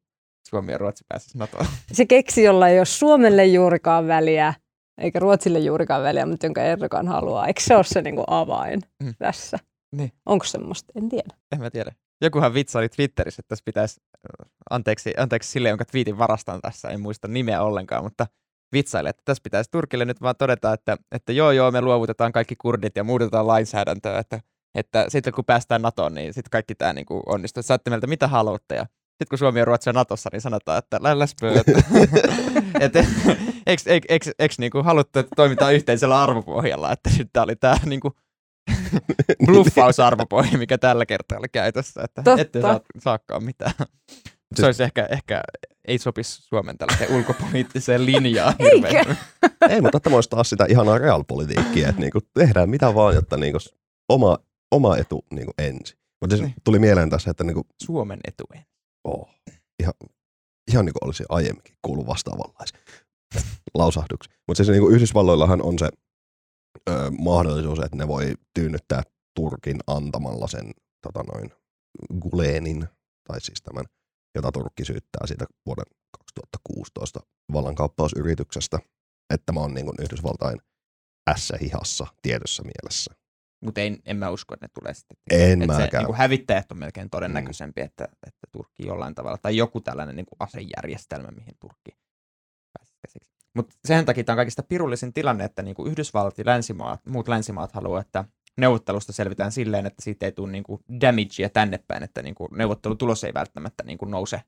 [0.48, 1.66] Suomi ja Ruotsi pääsisi NATOon.
[1.92, 4.54] Se keksi, jolla ei ole Suomelle juurikaan väliä,
[4.98, 7.46] eikä Ruotsille juurikaan väliä, mutta jonka Erdogan haluaa.
[7.46, 9.14] Eikö se ole se niin kuin avain mm.
[9.18, 9.58] tässä?
[9.96, 10.12] Niin.
[10.26, 10.92] Onko semmoista?
[10.96, 11.34] En tiedä.
[11.52, 11.92] En mä tiedä.
[12.20, 14.00] Jokuhan vitsaili Twitterissä, että tässä pitäisi,
[14.70, 18.26] anteeksi, anteeksi sille, jonka twiitin varastan tässä, en muista nimeä ollenkaan, mutta
[18.72, 22.56] vitsaille, että tässä pitäisi Turkille nyt vaan todeta, että, että joo joo, me luovutetaan kaikki
[22.56, 24.40] kurdit ja muutetaan lainsäädäntöä, että
[24.74, 27.62] että sitten kun päästään NATOon, niin sitten kaikki tämä niin onnistuu.
[27.62, 31.36] Saatte meiltä mitä haluatte ja sitten kun Suomi on Natossa, niin sanotaan, että läs
[32.80, 37.28] että et, eikö, eikö, eikö, eikö niin kuin haluttu, että toimitaan yhteisellä arvopohjalla, että nyt
[37.32, 38.14] tämä oli tämä niin kuin
[39.46, 42.40] bluffausarvopohja, mikä tällä kertaa oli käytössä, että Totta.
[42.40, 43.72] ette saa, saakaan mitään.
[44.54, 45.42] Se olisi ehkä, ehkä
[45.88, 48.54] ei sopisi Suomen tällaiseen ulkopoliittiseen linjaan.
[48.58, 49.14] Eikö?
[49.68, 53.58] ei, mutta tämä olisi taas sitä ihanaa realpolitiikkia, että niinku tehdään mitä vaan, jotta niinku
[54.08, 54.38] oma,
[54.70, 55.98] oma etu niinku ensin.
[56.20, 56.54] Mutta niin.
[56.64, 58.68] tuli mieleen tässä, että niinku, Suomen etu ensin.
[59.04, 59.28] Oh,
[59.82, 59.94] ihan,
[60.72, 62.78] ihan niin kuin olisi aiemminkin kuullut vastaavanlaisia
[63.74, 64.34] lausahduksia.
[64.48, 65.88] Mutta siis niin kuin Yhdysvalloillahan on se
[66.90, 69.02] ö, mahdollisuus, että ne voi tyynnyttää
[69.34, 70.70] Turkin antamalla sen
[71.02, 71.50] tota noin,
[72.20, 72.88] Gulenin,
[73.28, 73.84] tai siis tämän,
[74.34, 75.84] jota Turkki syyttää siitä vuoden
[76.18, 77.20] 2016
[77.52, 78.78] vallankauppausyrityksestä,
[79.30, 80.58] että tämä on niin kuin Yhdysvaltain
[81.30, 83.14] ässä hihassa tietyssä mielessä.
[83.64, 85.16] Mutta en, en mä usko, että ne tulee sitten.
[85.30, 85.90] En että mäkään.
[85.90, 87.84] Se, niin kuin hävittäjät on melkein todennäköisempi, mm.
[87.84, 92.03] että, että Turkki jollain tavalla, tai joku tällainen niin kuin asejärjestelmä, mihin Turkki
[93.06, 93.30] käsiksi.
[93.54, 97.28] Mutta sen takia tämä on kaikista pirullisin tilanne, että niin kuin Yhdysvallat ja länsimaat, muut
[97.28, 98.24] länsimaat haluaa, että
[98.56, 102.48] neuvottelusta selvitään silleen, että siitä ei tule niin kuin damagea tänne päin, että niin kuin
[102.52, 104.42] neuvottelutulos ei välttämättä niin kuin nouse,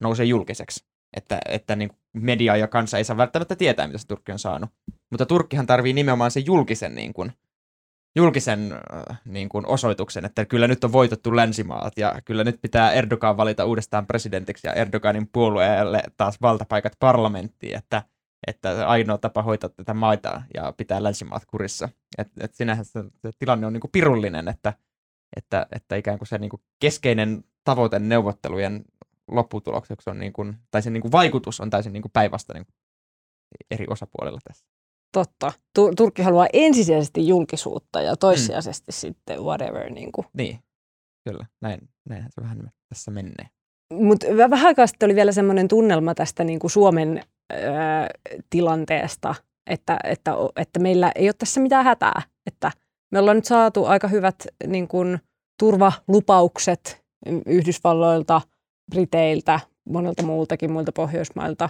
[0.00, 0.84] nouse julkiseksi.
[1.16, 4.38] Että, että niin kuin media ja kansa ei saa välttämättä tietää, mitä se Turkki on
[4.38, 4.70] saanut.
[5.10, 7.32] Mutta Turkkihan tarvii nimenomaan sen julkisen niin kuin,
[8.18, 12.92] julkisen äh, niin kuin osoituksen, että kyllä nyt on voitettu länsimaat ja kyllä nyt pitää
[12.92, 18.02] Erdogan valita uudestaan presidentiksi ja Erdoganin puolueelle taas valtapaikat parlamenttiin, että,
[18.46, 21.88] että ainoa tapa hoitaa tätä maita ja pitää länsimaat kurissa.
[22.18, 24.72] Et, et sinähän se, se tilanne on niin kuin pirullinen, että,
[25.36, 28.84] että, että ikään kuin se niin kuin keskeinen tavoite neuvottelujen
[29.28, 32.66] lopputulokseksi on, niin kuin, tai se niin kuin vaikutus on täysin niin kuin päinvastainen
[33.70, 34.66] eri osapuolilla tässä.
[35.12, 35.52] Totta.
[35.96, 38.94] Turkki haluaa ensisijaisesti julkisuutta ja toissijaisesti mm.
[38.94, 39.92] sitten whatever.
[39.92, 40.26] Niin, kuin.
[40.32, 40.58] niin.
[41.28, 41.46] kyllä.
[41.60, 43.48] Näin, näinhän se vähän tässä menee.
[43.92, 47.58] Mutta vähän aikaa sitten oli vielä semmoinen tunnelma tästä niin kuin Suomen äh,
[48.50, 49.34] tilanteesta,
[49.66, 52.22] että, että, että meillä ei ole tässä mitään hätää.
[52.46, 52.70] Että
[53.12, 55.18] me ollaan nyt saatu aika hyvät niin kuin,
[55.58, 57.04] turvalupaukset
[57.46, 58.40] Yhdysvalloilta,
[58.90, 61.68] Briteiltä, monelta muultakin muilta Pohjoismailta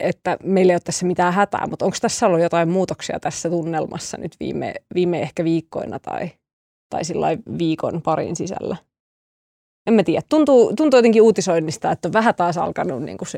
[0.00, 4.16] että meillä ei ole tässä mitään hätää, mutta onko tässä ollut jotain muutoksia tässä tunnelmassa
[4.16, 6.30] nyt viime, viime ehkä viikkoina tai,
[6.90, 7.02] tai
[7.58, 8.76] viikon parin sisällä?
[9.86, 10.22] En mä tiedä.
[10.28, 13.28] Tuntuu, tuntuu jotenkin uutisoinnista, että on vähän taas alkanut niin kuin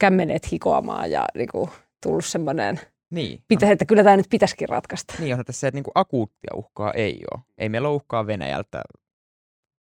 [0.00, 1.70] kämmeneet hikoamaan ja niin kuin,
[2.02, 2.80] tullut semmoinen
[3.10, 3.42] niin.
[3.48, 5.14] Pitä, että kyllä tämä nyt pitäisikin ratkaista.
[5.18, 7.42] Niin on tässä, että niin kuin akuuttia uhkaa ei ole.
[7.58, 8.82] Ei meillä ole uhkaa Venäjältä.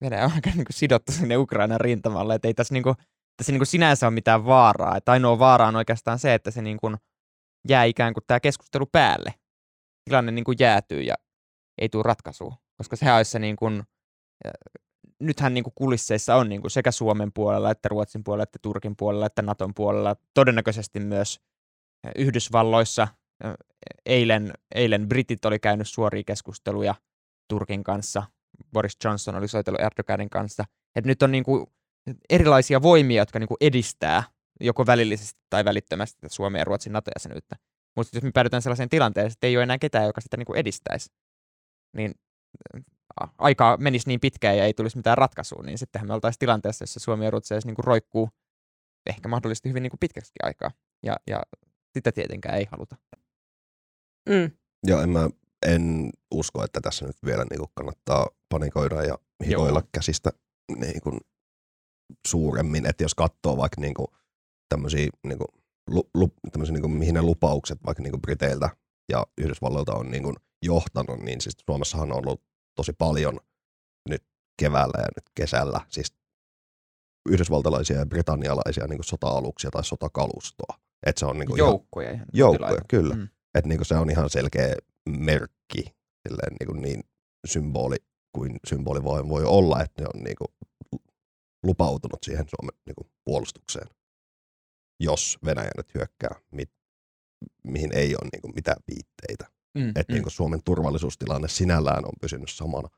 [0.01, 2.83] Venäjä on aika niin kuin sidottu sinne Ukrainan rintamalle, että ei tässä niin
[3.37, 4.97] kuin, tässä niin kuin sinänsä ole mitään vaaraa.
[4.97, 6.97] Että ainoa vaara on oikeastaan se, että se niin kuin
[7.69, 9.33] jää ikään kuin tämä keskustelu päälle.
[10.09, 11.15] Tilanne niin kuin jäätyy ja
[11.81, 12.55] ei tule ratkaisua.
[12.77, 13.83] Koska sehän olisi se niin kuin,
[15.19, 18.95] nythän niin kuin kulisseissa on niin kuin sekä Suomen puolella, että Ruotsin puolella, että Turkin
[18.97, 21.39] puolella, että Naton puolella, todennäköisesti myös
[22.15, 23.07] Yhdysvalloissa.
[24.05, 26.95] Eilen, eilen Britit oli käynyt suoria keskusteluja
[27.49, 28.23] Turkin kanssa.
[28.73, 30.63] Boris Johnson oli soitellut Erdoganin kanssa.
[30.95, 31.67] Et nyt on niin kuin
[32.29, 34.23] erilaisia voimia, jotka niin kuin edistää
[34.59, 37.55] joko välillisesti tai välittömästi Suomen ja Ruotsin NATO-jäsenyyttä.
[37.95, 40.59] Mutta jos me päädytään sellaiseen tilanteeseen, että ei ole enää ketään, joka sitä niin kuin
[40.59, 41.09] edistäisi,
[41.95, 42.11] niin
[43.37, 46.99] aikaa menisi niin pitkään ja ei tulisi mitään ratkaisua, niin sittenhän me oltaisiin tilanteessa, jossa
[46.99, 48.29] Suomi ja Ruotsi niin kuin roikkuu
[49.09, 50.71] ehkä mahdollisesti hyvin niin kuin pitkäksi aikaa.
[51.03, 51.41] Ja, ja
[51.93, 52.95] sitä tietenkään ei haluta.
[54.29, 54.51] Mm.
[54.87, 55.29] Joo, en mä
[55.65, 59.89] en usko, että tässä nyt vielä niin kuin kannattaa panikoida ja hikoilla Joo.
[59.91, 60.29] käsistä
[60.77, 61.19] niin kuin
[62.27, 64.13] suuremmin, että jos katsoo vaikka niinku
[64.69, 65.45] tämmöisiä, niinku,
[65.89, 68.69] lu, lu, tämmöisiä niinku, mihin ne lupaukset vaikka niinku Briteiltä
[69.09, 70.33] ja Yhdysvalloilta on niinku
[70.65, 72.41] johtanut, niin siis Suomessahan on ollut
[72.75, 73.39] tosi paljon
[74.09, 74.23] nyt
[74.59, 76.13] keväällä ja nyt kesällä, siis
[77.29, 80.79] yhdysvaltalaisia ja britannialaisia niin sota-aluksia tai sotakalustoa.
[81.05, 82.11] Et se on niin joukkoja.
[82.11, 83.15] Ihan, joukkoja, kyllä.
[83.15, 83.27] Mm.
[83.55, 84.75] Et niin se on ihan selkeä
[85.09, 85.95] merkki,
[86.27, 87.03] silleen niin, niin
[87.47, 87.95] symboli
[88.35, 90.47] kuin symboli voi, voi olla, että ne on niin kuin
[91.63, 93.87] lupautunut siihen Suomen niin kuin, puolustukseen,
[94.99, 96.71] jos Venäjä nyt hyökkää, mi-
[97.63, 99.57] mihin ei ole niin kuin, mitään viitteitä.
[99.77, 100.13] Mm, että mm.
[100.13, 102.89] niin kuin, Suomen turvallisuustilanne sinällään on pysynyt samana,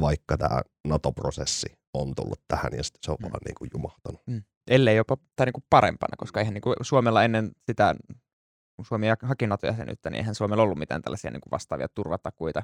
[0.00, 3.22] vaikka tämä NATO-prosessi on tullut tähän ja sitten se on mm.
[3.22, 4.22] vaan niin kuin, jumahtanut.
[4.26, 4.42] Mm.
[4.70, 7.94] Ellei jopa tai niin kuin parempana, koska eihän niin kuin Suomella ennen sitä,
[8.76, 12.60] kun Suomi haki NATO-jäsenyyttä, niin eihän Suomella ollut mitään tällaisia niin kuin vastaavia turvatakuita.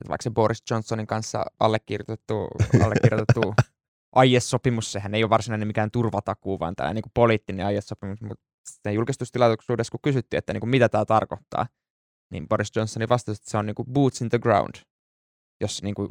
[0.00, 2.48] Että vaikka se Boris Johnsonin kanssa allekirjoitettu,
[2.84, 3.54] allekirjoitettu
[4.12, 8.44] aiesopimus, sehän ei ole varsinainen mikään turvatakuu, vaan tällainen niin kuin poliittinen aiesopimus, mutta
[8.82, 11.66] sen julkistustilaisuudessa, kun kysyttiin, että niin kuin mitä tämä tarkoittaa,
[12.30, 14.74] niin Boris Johnsonin vastasi, että se on niin kuin boots in the ground.
[15.60, 16.08] jos niin kuin,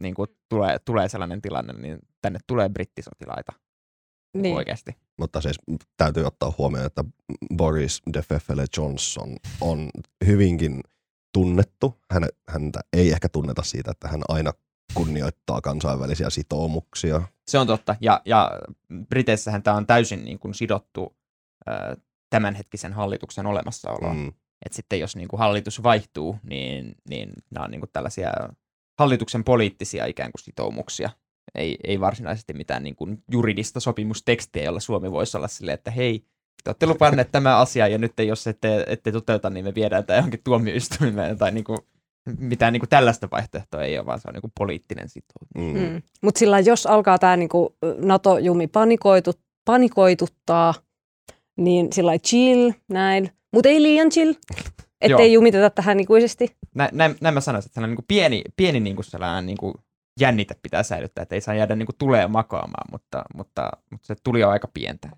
[0.00, 3.52] niin kuin tulee, tulee sellainen tilanne, niin tänne tulee brittisotilaita
[4.34, 4.56] niin.
[4.56, 4.96] oikeasti.
[5.18, 5.56] Mutta siis
[5.96, 7.04] täytyy ottaa huomioon, että
[7.56, 9.90] Boris de Feffele Johnson on
[10.26, 10.80] hyvinkin
[11.32, 12.00] tunnettu.
[12.10, 14.52] Hän, häntä ei ehkä tunneta siitä, että hän aina
[14.94, 17.22] kunnioittaa kansainvälisiä sitoumuksia.
[17.46, 17.96] Se on totta.
[18.00, 18.50] Ja, ja
[19.08, 21.16] Briteissähän tämä on täysin niin kuin sidottu
[22.30, 24.16] tämänhetkisen hallituksen olemassaoloon.
[24.16, 24.32] Mm.
[24.66, 28.30] Et sitten jos niin kuin hallitus vaihtuu, niin, niin nämä on niin kuin tällaisia
[28.98, 31.10] hallituksen poliittisia ikään kuin sitoumuksia.
[31.54, 36.18] Ei, ei varsinaisesti mitään niin kuin juridista sopimustekstiä, jolla Suomi voisi olla silleen, että hei,
[36.64, 40.16] te olette lupanneet tämä asia ja nyt jos ette, ette toteuta, niin me viedään tämä
[40.16, 41.78] johonkin tuomioistuimeen tai niin kuin,
[42.38, 45.88] mitään niin kuin tällaista vaihtoehtoa ei ole, vaan se on niin kuin poliittinen sitoutuminen.
[45.88, 45.94] Mm.
[45.94, 46.02] Mm.
[46.22, 47.48] Mutta sillä jos alkaa tämä niin
[47.98, 49.32] NATO-jumi panikoitu,
[49.64, 50.74] panikoituttaa,
[51.56, 54.34] niin sillä chill, näin, mutta ei liian chill,
[55.00, 56.56] ettei jumiteta tähän ikuisesti.
[56.74, 59.58] Nä, näin, näin mä sanoisin, että sellainen niin kuin pieni, pieni niin kuin sellainen niin
[59.58, 59.74] kuin
[60.20, 64.14] jännite pitää säilyttää, että ei saa jäädä niin kuin tulee makaamaan, mutta, mutta, mutta se
[64.24, 65.10] tuli jo aika pientä.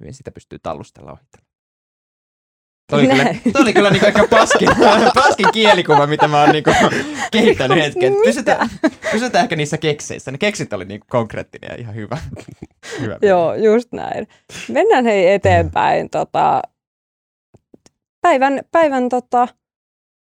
[0.00, 1.49] Hyvin sitä pystyy tallustella ohitella.
[2.90, 4.68] Toi oli, kyllä, toi oli kyllä niinku ehkä paskin,
[5.14, 6.70] paskin kielikuva, mitä mä oon niinku
[7.32, 8.12] kehittänyt hetken.
[8.24, 8.68] Pysytään,
[9.12, 10.30] pysytään ehkä niissä kekseissä.
[10.30, 12.18] Ne keksit oli niinku konkreettinen ja ihan hyvä.
[13.00, 14.28] hyvä Joo, just näin.
[14.68, 16.10] Mennään hei eteenpäin.
[16.10, 16.62] Tota,
[18.20, 19.48] päivän päivän tota,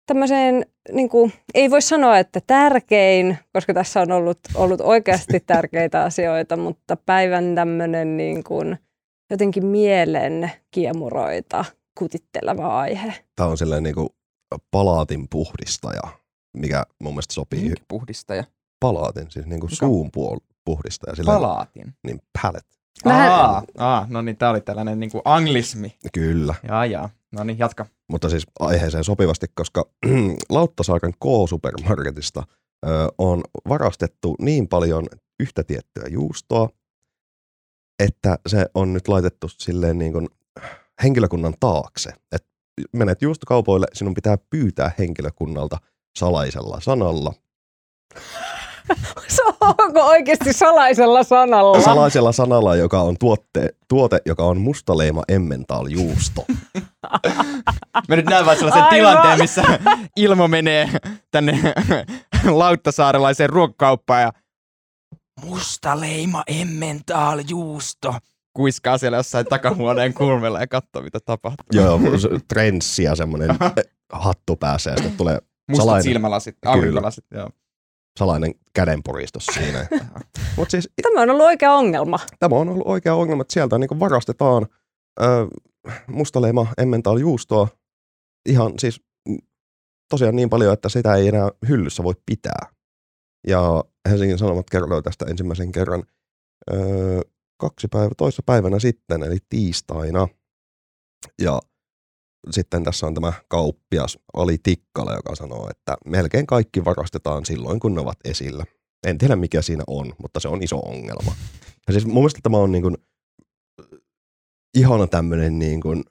[0.07, 6.03] tämmöiseen, niin kuin, ei voi sanoa, että tärkein, koska tässä on ollut, ollut oikeasti tärkeitä
[6.03, 8.79] asioita, mutta päivän tämmöinen niin kuin,
[9.31, 11.65] jotenkin mielen kiemuroita
[11.99, 13.25] kutitteleva aihe.
[13.37, 14.09] Tämä on sellainen niin kuin
[14.71, 16.03] palaatin puhdistaja,
[16.57, 17.61] mikä mun mielestä sopii.
[17.61, 18.45] Minkä puhdistaja?
[18.81, 21.17] Palaatin, siis niin kuin suun puol- puhdistaja.
[21.17, 21.95] Silleen, palaatin?
[22.07, 22.75] Niin, palate.
[23.05, 23.33] Vähän...
[23.33, 25.97] Aa, aa, no niin, tämä oli tällainen niin kuin anglismi.
[26.13, 26.55] Kyllä.
[26.69, 27.11] Jaa, jaa.
[27.33, 27.87] No niin, jatka.
[28.09, 29.85] Mutta siis aiheeseen sopivasti, koska
[30.51, 32.43] Lauttasaaren K-supermarketista
[32.87, 32.89] ö,
[33.19, 35.07] on varastettu niin paljon
[35.41, 36.69] yhtä tiettyä juustoa,
[37.99, 40.29] että se on nyt laitettu silleen niin kuin
[41.03, 42.11] henkilökunnan taakse.
[42.33, 42.45] Et
[42.93, 45.77] menet juustokaupoille, sinun pitää pyytää henkilökunnalta
[46.19, 47.33] salaisella sanalla.
[49.61, 51.81] Onko oikeasti salaisella sanalla?
[51.81, 56.45] Salaisella sanalla, joka on tuotte, tuote, joka on mustaleima emmental juusto.
[58.09, 58.95] Mä nyt näen vain sellaisen Aivan.
[58.95, 59.63] tilanteen, missä
[60.17, 60.89] Ilmo menee
[61.31, 61.75] tänne
[62.51, 64.33] Lauttasaarelaiseen ruokakauppaan ja
[65.45, 68.15] mustaleima emmental juusto
[68.55, 71.65] kuiskaa siellä jossain takahuoneen kulmella ja katsoo, mitä tapahtuu.
[71.73, 72.01] Joo,
[72.49, 73.51] trenssi ja semmoinen
[74.13, 75.39] hattu pääsee ja sitten tulee
[75.69, 77.51] Mustat salainen, silmälasit, aurinkolasit, joo.
[78.19, 79.87] Salainen kädenpuristus siinä.
[80.57, 82.19] Mut siis, tämä on ollut oikea ongelma.
[82.39, 84.67] Tämä on ollut oikea ongelma, että sieltä niin varastetaan
[85.23, 85.47] ö,
[86.07, 87.69] mustaleima emmental juustoa
[88.49, 89.01] ihan siis
[90.11, 92.67] tosiaan niin paljon, että sitä ei enää hyllyssä voi pitää.
[93.47, 96.03] Ja Helsingin Sanomat kertoo tästä ensimmäisen kerran
[96.73, 97.21] öö,
[97.57, 100.29] kaksi päivä, toissa päivänä sitten, eli tiistaina.
[101.43, 101.61] Ja
[102.51, 107.95] sitten tässä on tämä kauppias Ali Tikkala, joka sanoo, että melkein kaikki varastetaan silloin, kun
[107.95, 108.65] ne ovat esillä.
[109.07, 111.35] En tiedä, mikä siinä on, mutta se on iso ongelma.
[111.87, 112.97] Ja siis mun mielestä tämä on niin kuin,
[114.77, 116.05] ihana tämmöinen niin kuin,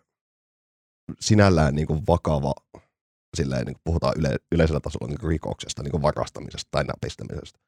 [1.19, 2.53] sinällään niin kuin vakava,
[3.37, 7.59] silleen, niin kuin puhutaan yle, yleisellä tasolla niin kuin rikoksesta, niin kuin varastamisesta tai näpistämisestä.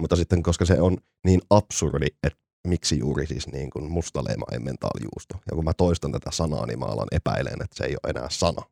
[0.00, 5.34] Mutta sitten, koska se on niin absurdi, että miksi juuri siis niin kuin mustaleima emmentaalijuusto.
[5.50, 8.30] Ja kun mä toistan tätä sanaa, niin mä alan epäileen, että se ei ole enää
[8.30, 8.62] sana.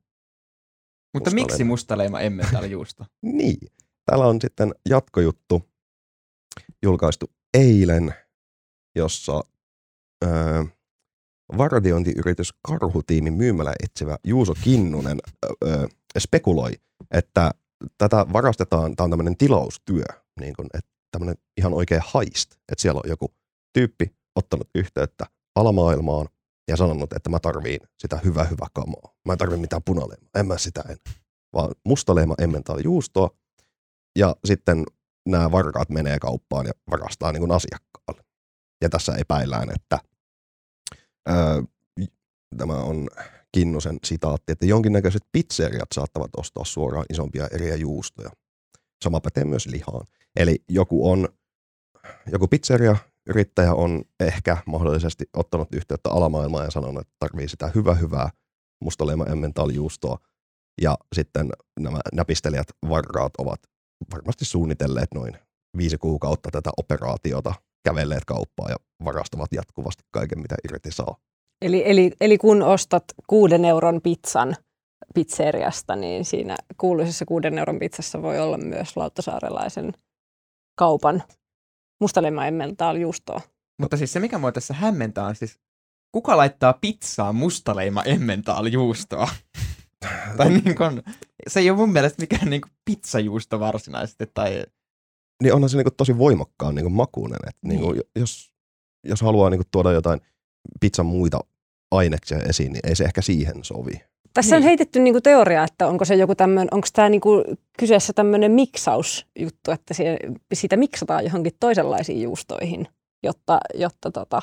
[1.14, 1.46] Mutta mustaleima.
[1.46, 3.04] miksi mustaleima emmentaalijuusto?
[3.22, 3.72] niin.
[4.06, 5.62] Täällä on sitten jatkojuttu
[6.82, 8.14] julkaistu eilen,
[8.96, 9.40] jossa
[10.24, 10.64] öö,
[11.58, 15.18] vartiointiyritys Karhutiimin myymälä etsivä Juuso Kinnunen
[15.64, 15.86] öö,
[16.18, 16.72] spekuloi,
[17.10, 17.50] että
[17.98, 20.04] tätä varastetaan, tämä on tämmöinen tilaustyö,
[20.40, 23.34] niin kuin, että tämmöinen ihan oikea haist, että siellä on joku
[23.72, 26.28] tyyppi ottanut yhteyttä alamaailmaan
[26.68, 29.14] ja sanonut, että mä tarviin sitä hyvä hyvä kamaa.
[29.26, 30.96] Mä en tarvi mitään punaleima, en mä sitä en.
[31.52, 33.30] Vaan mustaleima emmentaali juustoa
[34.18, 34.84] ja sitten
[35.28, 38.24] nämä varkaat menee kauppaan ja varastaa niin kuin asiakkaalle.
[38.82, 39.98] Ja tässä epäillään, että
[41.28, 41.62] öö,
[42.56, 43.08] tämä on
[43.52, 48.30] Kinnusen sitaatti, että jonkinnäköiset pizzeriat saattavat ostaa suoraan isompia eriä juustoja.
[49.04, 50.06] Sama pätee myös lihaan.
[50.36, 51.28] Eli joku on,
[52.32, 52.96] joku pizzeria
[53.28, 58.30] yrittäjä on ehkä mahdollisesti ottanut yhteyttä alamaailmaan ja sanonut, että tarvii sitä hyvä hyvää
[58.84, 60.18] mustaleima emmental-juustoa.
[60.82, 61.50] Ja sitten
[61.80, 63.60] nämä näpistelijät varraat ovat
[64.12, 65.38] varmasti suunnitelleet noin
[65.76, 67.54] viisi kuukautta tätä operaatiota,
[67.84, 71.16] kävelleet kauppaa ja varastavat jatkuvasti kaiken, mitä irti saa.
[71.62, 74.56] Eli, eli, eli kun ostat kuuden euron pizzan,
[75.14, 79.92] pizzeriasta, niin siinä kuuluisessa kuuden euron pizzassa voi olla myös lauttasaarelaisen
[80.78, 81.22] kaupan
[82.00, 83.40] mustalemma emmental juustoa.
[83.80, 85.58] Mutta siis se, mikä mua tässä hämmentää, on siis,
[86.12, 89.28] kuka laittaa pizzaa mustaleima emmentaal juustoa?
[90.36, 91.02] tai niin kun,
[91.48, 94.26] se ei ole mun mielestä mikään niin pizzajuusto varsinaisesti.
[94.34, 94.64] Tai...
[95.42, 97.38] Niin onhan se niin tosi voimakkaan niin makuinen.
[97.48, 97.80] Että niin.
[97.80, 98.52] Niin jos,
[99.04, 100.20] jos haluaa niin tuoda jotain
[100.80, 101.40] pizzan muita
[101.90, 104.09] aineksia esiin, niin ei se ehkä siihen sovi.
[104.34, 104.62] Tässä niin.
[104.62, 107.44] on heitetty niinku teoria, että onko se joku tämmöinen, onko tämä niinku
[107.78, 109.94] kyseessä tämmöinen miksausjuttu, että
[110.52, 112.88] siitä miksataan johonkin toisenlaisiin juustoihin,
[113.22, 114.42] jotta, jotta tota,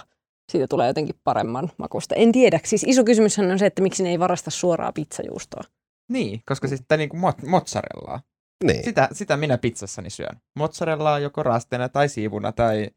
[0.51, 2.15] siitä tulee jotenkin paremman makusta.
[2.15, 2.59] En tiedä.
[2.63, 5.63] Siis iso kysymys on se, että miksi ne ei varasta suoraa pizzajuustoa.
[6.11, 7.17] Niin, koska siis tämä niinku
[7.47, 8.21] mozzarellaa.
[8.63, 8.83] Niin.
[8.83, 10.37] Sitä, sitä minä pizzassani syön.
[10.55, 12.89] Mozzarellaa joko rasteena tai siivuna tai,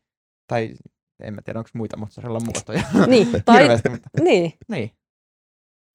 [0.47, 0.75] tai
[1.23, 2.83] en mä tiedä, onko muita mozzarella muotoja.
[3.07, 4.09] Niin, tai, mutta...
[4.23, 4.53] niin.
[4.69, 4.91] niin.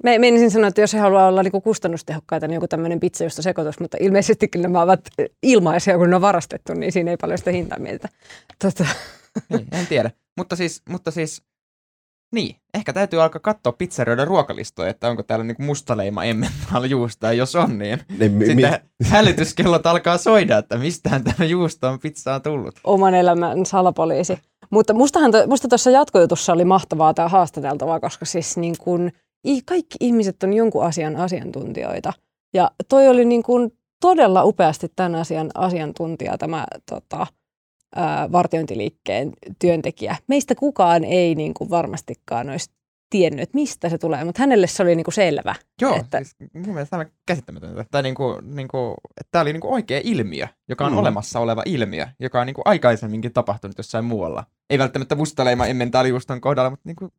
[0.04, 3.80] Me menisin sanoa, että jos he haluaa olla niinku kustannustehokkaita, niin joku tämmöinen pizza, sekoitus,
[3.80, 5.00] mutta ilmeisesti kyllä nämä ovat
[5.44, 8.10] ilmaisia, kun ne on varastettu, niin siinä ei paljon sitä hintaa mieltä.
[8.62, 8.86] Tota.
[9.50, 10.12] Niin, en tiedä.
[10.38, 11.44] Mutta siis, mutta siis,
[12.34, 17.34] niin, ehkä täytyy alkaa katsoa pizzerioiden ruokalistoja, että onko täällä niinku mustaleima emmentaalla juusta, ja
[17.34, 22.00] jos on, niin, niin mi- sitten mi- hälytyskellot alkaa soida, että mistään tämä juusto on
[22.00, 22.76] pizzaa tullut.
[22.84, 24.40] Oman elämän salapoliisi.
[24.70, 29.12] Mutta mustahan to, musta tuossa jatkojutussa oli mahtavaa tämä haastateltavaa, koska siis niin kun,
[29.66, 32.14] kaikki ihmiset on jonkun asian asiantuntijoita.
[32.54, 33.72] Ja toi oli niin kun
[34.02, 37.28] todella upeasti tämän asian asiantuntija tämä tota,
[37.96, 40.16] ää, vartiointiliikkeen työntekijä.
[40.28, 42.72] Meistä kukaan ei niin kuin varmastikaan olisi
[43.10, 45.56] tiennyt, että mistä se tulee, mutta hänelle se oli niin kuin selvä.
[45.82, 46.18] Joo, että...
[46.24, 47.86] siis mun mielestä tämä on käsittämätöntä.
[47.92, 50.98] Tämä, niin kuin, niin kuin, että tämä oli niin kuin oikea ilmiö, joka on mm.
[50.98, 54.44] olemassa oleva ilmiö, joka on niin kuin aikaisemminkin tapahtunut jossain muualla.
[54.70, 57.12] Ei välttämättä mustaleima emmentaalijuuston kohdalla, mutta niin kuin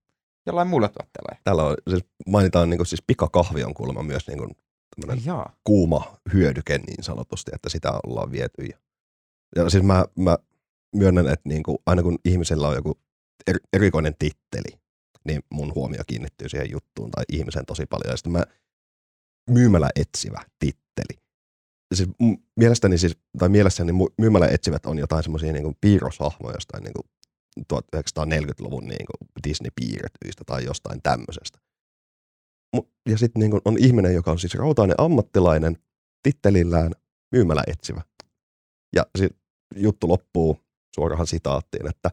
[0.46, 1.40] jollain muulla tuotteella.
[1.44, 4.50] Täällä on, siis mainitaan niin kuin, siis pikakahvi on kuulemma myös niin kuin,
[5.64, 8.62] kuuma hyödyke niin sanotusti, että sitä ollaan viety.
[8.62, 8.78] Ja,
[9.56, 10.38] ja siis mä, mä
[10.96, 12.98] myönnän, että niin kuin, aina kun ihmisellä on joku
[13.46, 14.78] er, erikoinen titteli,
[15.24, 18.10] niin mun huomio kiinnittyy siihen juttuun tai ihmisen tosi paljon.
[18.12, 18.44] Ja sitten mä
[19.50, 21.22] myymälä etsivä titteli.
[21.94, 22.08] Siis
[22.56, 27.06] mielestäni siis, tai mielessäni myymälä etsivät on jotain semmoisia niin piirroshahmoja jostain niin kuin
[27.72, 31.58] 1940-luvun niin kuin Disney-piirretyistä tai jostain tämmöisestä.
[33.08, 35.76] Ja sitten niin on ihminen, joka on siis rautainen ammattilainen,
[36.22, 36.92] tittelillään
[37.32, 38.02] myymälä etsivä.
[38.96, 39.32] Ja sit
[39.76, 40.60] juttu loppuu
[40.94, 42.10] suorahan sitaattiin, että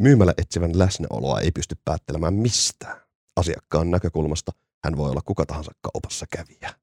[0.00, 3.00] myymällä etsivän läsnäoloa ei pysty päättelemään mistään.
[3.36, 4.52] Asiakkaan näkökulmasta
[4.84, 6.74] hän voi olla kuka tahansa kaupassa kävijä.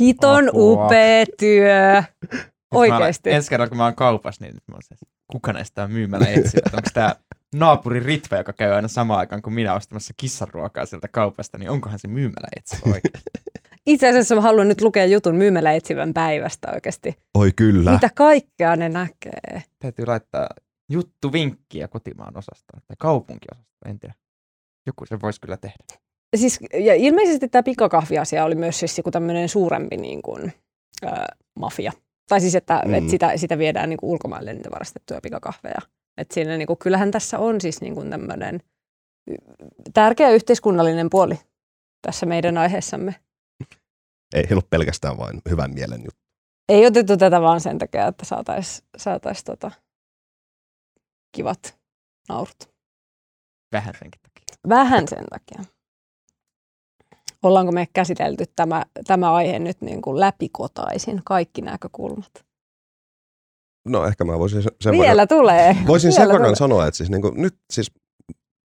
[0.00, 0.86] Hiton Apua.
[0.86, 2.02] upea työ.
[2.74, 3.30] Oikeesti.
[3.30, 4.96] Ensi kerralla, kun mä oon kaupassa, niin mä se,
[5.32, 6.70] kuka näistä on myymällä etsivä?
[6.72, 7.14] Onko tämä
[7.54, 11.98] naapuri Ritva, joka käy aina samaan aikaan kuin minä ostamassa kissaruokaa sieltä kaupasta, niin onkohan
[11.98, 13.24] se myymällä etsivä oikein?
[13.86, 17.16] Itse asiassa mä haluan nyt lukea jutun myymällä etsivän päivästä oikeasti.
[17.34, 17.92] Oi kyllä.
[17.92, 19.62] Mitä kaikkea ne näkee.
[19.78, 20.48] Täytyy laittaa
[20.90, 24.14] juttu vinkkiä kotimaan osasta tai kaupunkiosasta, en tiedä.
[24.86, 25.84] Joku se voisi kyllä tehdä.
[26.36, 30.52] Siis, ja ilmeisesti tämä pikakahviasia oli myös siis joku tämmöinen suurempi niin kuin,
[31.06, 31.12] äh,
[31.58, 31.92] mafia.
[32.28, 32.94] Tai siis, että, mm.
[32.94, 35.78] että sitä, sitä viedään niin kuin ulkomaille niitä varastettuja pikakahveja.
[36.16, 38.60] Että siinä niin kuin, kyllähän tässä on siis niin kuin tämmöinen
[39.94, 41.38] tärkeä yhteiskunnallinen puoli
[42.02, 43.14] tässä meidän aiheessamme.
[44.34, 46.20] Ei ole pelkästään vain hyvän mielen juttu.
[46.68, 49.70] Ei otettu tätä vaan sen takia, että saataisiin saatais, tota,
[51.36, 51.78] kivat
[52.28, 52.74] naurut.
[53.72, 54.44] Vähän senkin takia.
[54.68, 55.77] Vähän sen takia.
[57.42, 62.46] Ollaanko me käsitelty tämä, tämä aihe nyt niin kuin läpikotaisin, kaikki näkökulmat?
[63.88, 65.76] No ehkä mä voisin sen Vielä verran, tulee.
[65.86, 67.92] Voisin Vielä sen verran sanoa, että siis niin kuin, nyt siis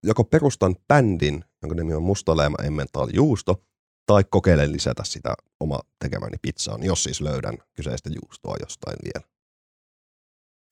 [0.02, 3.62] joko perustan bändin, jonka nimi on Mustaleema Emmental Juusto,
[4.06, 9.28] tai kokeilen lisätä sitä oma tekemäni pizzaan, jos siis löydän kyseistä juustoa jostain vielä.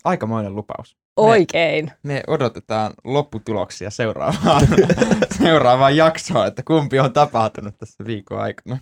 [0.05, 0.97] Aikamoinen lupaus.
[1.17, 1.93] Oikein.
[2.03, 4.69] Me, me odotetaan lopputuloksia seuraavaan,
[5.45, 8.79] seuraavaan jaksoon, että kumpi on tapahtunut tässä viikon aikana.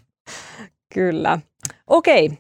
[0.95, 1.39] Kyllä.
[1.87, 2.39] Okei.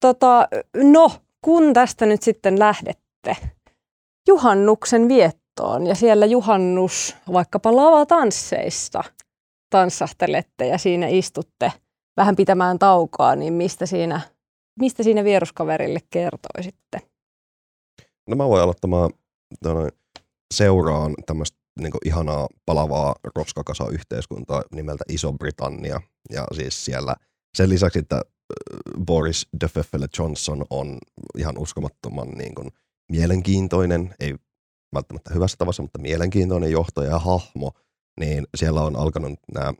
[0.00, 1.12] Tota, no,
[1.44, 3.36] kun tästä nyt sitten lähdette
[4.28, 9.04] juhannuksen viettoon ja siellä juhannus vaikkapa lavatansseista
[9.70, 11.72] tanssahtelette ja siinä istutte
[12.16, 14.20] vähän pitämään taukoa, niin mistä siinä,
[14.80, 17.00] mistä siinä vieruskaverille kertoisitte?
[18.28, 19.10] No mä voin aloittamaan
[20.54, 26.00] seuraan tämmöistä niin ihanaa palavaa roskakasa-yhteiskuntaa nimeltä Iso-Britannia.
[26.30, 27.16] Ja siis siellä
[27.56, 28.22] sen lisäksi, että
[29.06, 30.98] Boris de Feffele Johnson on
[31.38, 32.70] ihan uskomattoman niin kuin,
[33.12, 34.34] mielenkiintoinen, ei
[34.94, 37.72] välttämättä hyvässä tavassa, mutta mielenkiintoinen johtaja ja hahmo,
[38.20, 39.74] niin siellä on alkanut nämä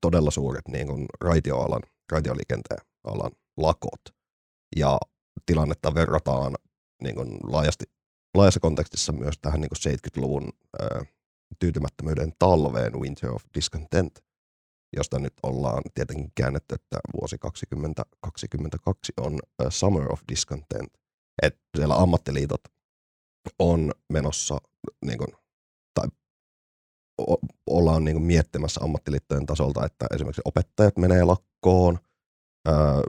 [0.00, 1.82] todella suuret niin kuin raitioalan,
[2.12, 4.00] raitioliikenteen alan lakot.
[4.76, 4.98] Ja
[5.46, 6.54] tilannetta verrataan
[7.02, 7.84] niin kuin laajasti,
[8.34, 11.04] laajassa kontekstissa myös tähän niin kuin 70-luvun ää,
[11.58, 14.18] tyytymättömyyden talveen Winter of Discontent,
[14.96, 19.38] josta nyt ollaan tietenkin käännetty, että vuosi 2022 on
[19.68, 20.92] Summer of Discontent.
[21.42, 22.60] Että siellä ammattiliitot
[23.58, 24.58] on menossa
[25.04, 25.28] niin kuin,
[25.94, 26.08] tai
[27.66, 31.98] ollaan niin kuin miettimässä ammattiliittojen tasolta, että esimerkiksi opettajat menee lakkoon,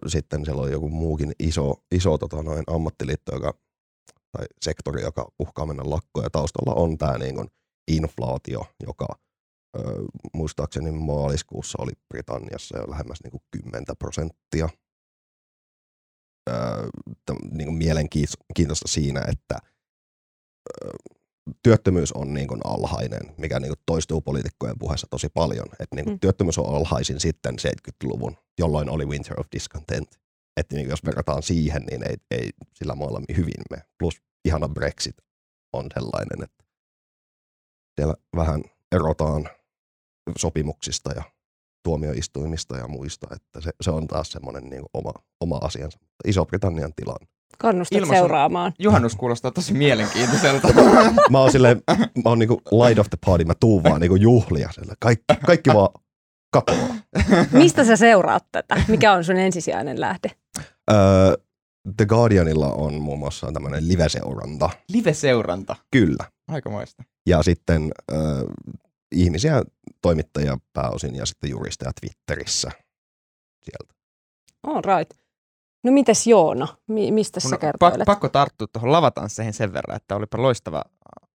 [0.07, 3.53] sitten siellä on joku muukin iso, iso tota noin, ammattiliitto, joka,
[4.31, 7.47] tai sektori, joka uhkaa mennä lakkoon, ja taustalla on tämä niin kuin
[7.91, 9.07] inflaatio, joka
[9.77, 9.81] ö,
[10.33, 14.69] muistaakseni maaliskuussa oli Britanniassa jo lähemmäs niin kuin 10 prosenttia.
[16.49, 16.53] Ö,
[17.51, 19.59] niin kuin mielenkiintoista siinä, että
[20.69, 20.89] ö,
[21.63, 25.65] työttömyys on niin kuin alhainen, mikä niin kuin toistuu poliitikkojen puheessa tosi paljon.
[25.79, 26.19] Että niin kuin mm.
[26.19, 30.19] Työttömyys on alhaisin sitten 70-luvun, jolloin oli Winter of Discontent.
[30.59, 33.77] Että niin jos verrataan siihen, niin ei, ei sillä maalla hyvin me.
[33.99, 35.15] Plus ihana Brexit
[35.73, 36.63] on sellainen, että
[37.99, 39.49] siellä vähän erotaan
[40.37, 41.23] sopimuksista ja
[41.83, 45.99] tuomioistuimista ja muista, että se, se on taas semmoinen niin oma, oma asiansa.
[46.27, 47.27] Iso-Britannian tilanne.
[47.57, 48.73] Kannustat Ilmaisun seuraamaan.
[48.79, 50.67] Juhannus kuulostaa tosi mielenkiintoiselta.
[51.31, 54.69] mä oon silleen, mä oon niinku light of the party, mä tuun vaan niinku juhlia.
[54.71, 54.93] Sille.
[54.99, 55.89] Kaikki, kaikki vaan
[56.51, 56.95] katoaa.
[57.51, 58.81] Mistä sä seuraat tätä?
[58.87, 60.31] Mikä on sun ensisijainen lähde?
[60.91, 61.33] Öö,
[61.97, 64.69] The Guardianilla on muun muassa tämmöinen live-seuranta.
[64.89, 65.75] Live-seuranta?
[65.91, 66.25] Kyllä.
[66.47, 67.03] Aikamoista.
[67.25, 68.17] Ja sitten äh,
[69.11, 69.63] ihmisiä,
[70.01, 72.71] toimittajia pääosin ja sitten juristeja Twitterissä
[73.63, 73.93] sieltä.
[74.67, 75.19] All right.
[75.83, 78.05] No mites Joona, Mi- mistä sä kertoilet?
[78.05, 80.83] pakko tarttua tuohon lavatansseihin sen verran, että olipa loistava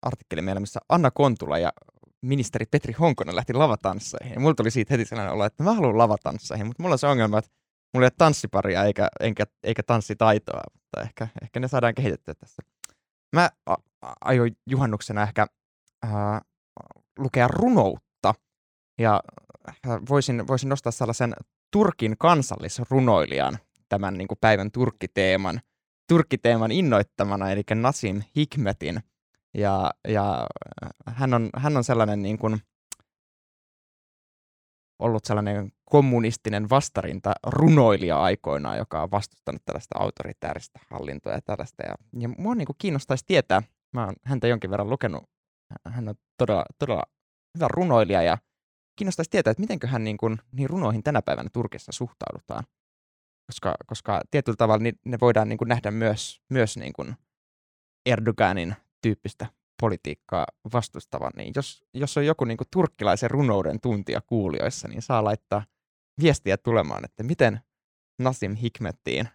[0.02, 1.74] artikkeli meillä, missä Anna Kontula ja
[2.22, 4.34] ministeri Petri Honkonen lähti lavatansseihin.
[4.34, 7.08] Ja mulla tuli siitä heti sellainen olo, että mä haluan lavatansseihin, mutta mulla on se
[7.08, 7.52] ongelma, että
[7.93, 12.63] mulla ei ole tanssiparia eikä, eikä, eikä tanssitaitoa, mutta ehkä, ehkä ne saadaan kehitettyä tässä.
[13.35, 13.49] Mä
[14.25, 15.47] ajoin juhannuksena ehkä
[16.03, 16.41] ää,
[17.19, 18.33] lukea runoutta
[18.97, 19.21] ja
[20.09, 21.33] voisin, voisin nostaa sellaisen
[21.71, 23.57] Turkin kansallisrunoilijan
[23.89, 25.61] tämän niin kuin päivän turkkiteeman,
[26.07, 28.99] turkkiteeman innoittamana, eli Nasim Hikmetin.
[29.53, 30.47] Ja, ja
[31.07, 32.61] hän, on, hän on sellainen niin kuin,
[35.02, 41.84] ollut sellainen kommunistinen vastarinta runoilija aikoinaan, joka on vastustanut tällaista autoritääristä hallintoa ja tällaista.
[41.88, 45.24] Ja, ja mua niin kuin kiinnostaisi tietää, mä oon häntä jonkin verran lukenut,
[45.88, 47.04] hän on todella, todella
[47.58, 48.38] hyvä runoilija ja
[48.95, 52.64] kiinnostaisi tietää, että miten hän niin kuin, niin runoihin tänä päivänä Turkissa suhtaudutaan
[53.52, 57.16] koska, koska tietyllä tavalla ne voidaan niin kuin nähdä myös, myös niin kuin
[58.06, 59.45] Erdoganin tyyppistä
[59.82, 65.23] politiikkaa vastustavan, niin jos, jos on joku niin kuin turkkilaisen runouden tuntija kuulijoissa, niin saa
[65.23, 65.63] laittaa
[66.21, 67.59] viestiä tulemaan, että miten
[68.19, 69.32] Nasim Hikmettiin äh,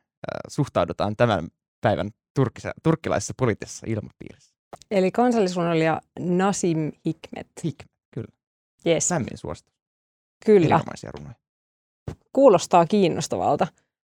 [0.48, 1.48] suhtaudutaan tämän
[1.80, 4.54] päivän turkkisa, turkkilaisessa poliittisessa ilmapiirissä.
[4.90, 7.46] Eli kansallisrunoilija Nasim Hikmet.
[7.64, 8.32] Hikmet, kyllä.
[8.86, 9.10] Yes.
[9.10, 9.74] Lämmin suositus.
[10.46, 10.80] Kyllä.
[11.18, 11.34] Runoja.
[12.32, 13.66] Kuulostaa kiinnostavalta.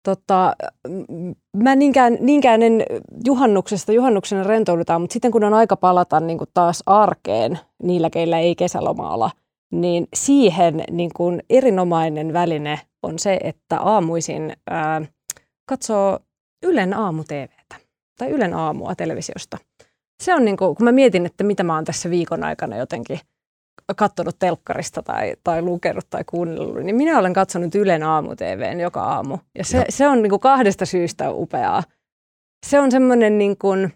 [0.03, 0.55] Tota,
[1.57, 2.83] mä niinkään, niinkään en
[3.25, 8.39] juhannuksesta, juhannuksena rentoudutaan, mutta sitten kun on aika palata niin kuin taas arkeen niillä, keillä
[8.39, 9.31] ei kesälomaalla,
[9.71, 15.01] niin siihen niin kuin erinomainen väline on se, että aamuisin ää,
[15.65, 16.19] katsoo
[16.63, 17.75] Ylen aamu TVtä
[18.17, 19.57] tai Ylen aamua televisiosta.
[20.23, 23.19] Se on niin kuin, kun mä mietin, että mitä mä oon tässä viikon aikana jotenkin–
[23.93, 29.37] katsonut telkkarista tai, tai lukenut tai kuunnellut, niin minä olen katsonut Ylen aamu-TVn joka aamu.
[29.57, 31.83] Ja se, se on niin kuin kahdesta syystä upeaa.
[32.65, 33.93] Se on semmoinen, niin kuin,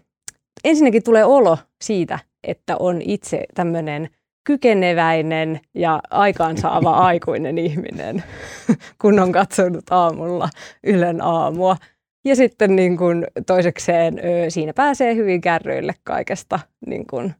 [0.64, 4.08] ensinnäkin tulee olo siitä, että on itse tämmöinen
[4.44, 8.24] kykeneväinen ja aikaansaava aikuinen ihminen,
[9.02, 10.48] kun on katsonut aamulla
[10.84, 11.76] Ylen aamua.
[12.24, 17.34] Ja sitten niin kuin toisekseen siinä pääsee hyvin kärryille kaikesta niin kuin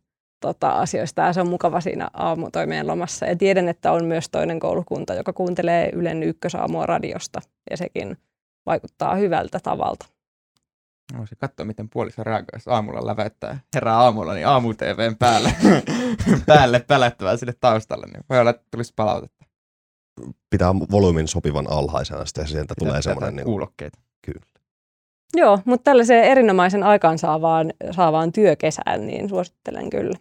[0.45, 3.26] tota, asioista ja se on mukava siinä aamutoimeen lomassa.
[3.26, 7.40] Ja tiedän, että on myös toinen koulukunta, joka kuuntelee Ylen ykkösaamua radiosta
[7.70, 8.18] ja sekin
[8.66, 10.07] vaikuttaa hyvältä tavalta.
[11.18, 15.55] Voisi katsoa, miten puoliso reagoi, jos aamulla läväyttää herää aamulla, niin aamu TVn päälle,
[16.47, 19.45] päälle pälättävää sinne taustalle, niin voi olla, että tulisi palautetta.
[20.51, 23.36] Pitää volyymin sopivan alhaisena, sitten sieltä tulee semmoinen...
[23.36, 23.45] Niin...
[23.45, 23.99] Kuulokkeita.
[24.26, 24.40] Kyllä.
[25.36, 30.18] Joo, mutta tällaiseen erinomaisen aikaansaavaan saavaan työkesään, niin suosittelen kyllä.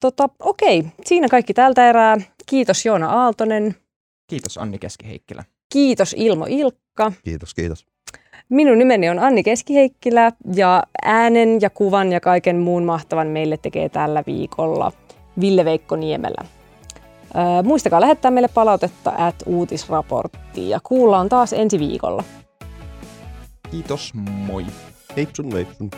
[0.00, 2.16] Tota, okei, siinä kaikki tältä erää.
[2.46, 3.74] Kiitos Joona Aaltonen.
[4.30, 5.44] Kiitos Anni Keskiheikkilä.
[5.72, 7.12] Kiitos Ilmo Ilkka.
[7.24, 7.86] Kiitos, kiitos.
[8.48, 13.88] Minun nimeni on Anni Keskiheikkilä ja äänen ja kuvan ja kaiken muun mahtavan meille tekee
[13.88, 14.92] tällä viikolla
[15.40, 16.44] Ville Veikko Niemelä.
[17.34, 22.24] Ää, muistakaa lähettää meille palautetta at uutisraportti ja kuullaan taas ensi viikolla.
[23.70, 24.66] Kiitos, moi.
[25.16, 25.90] Heipsun veipsun.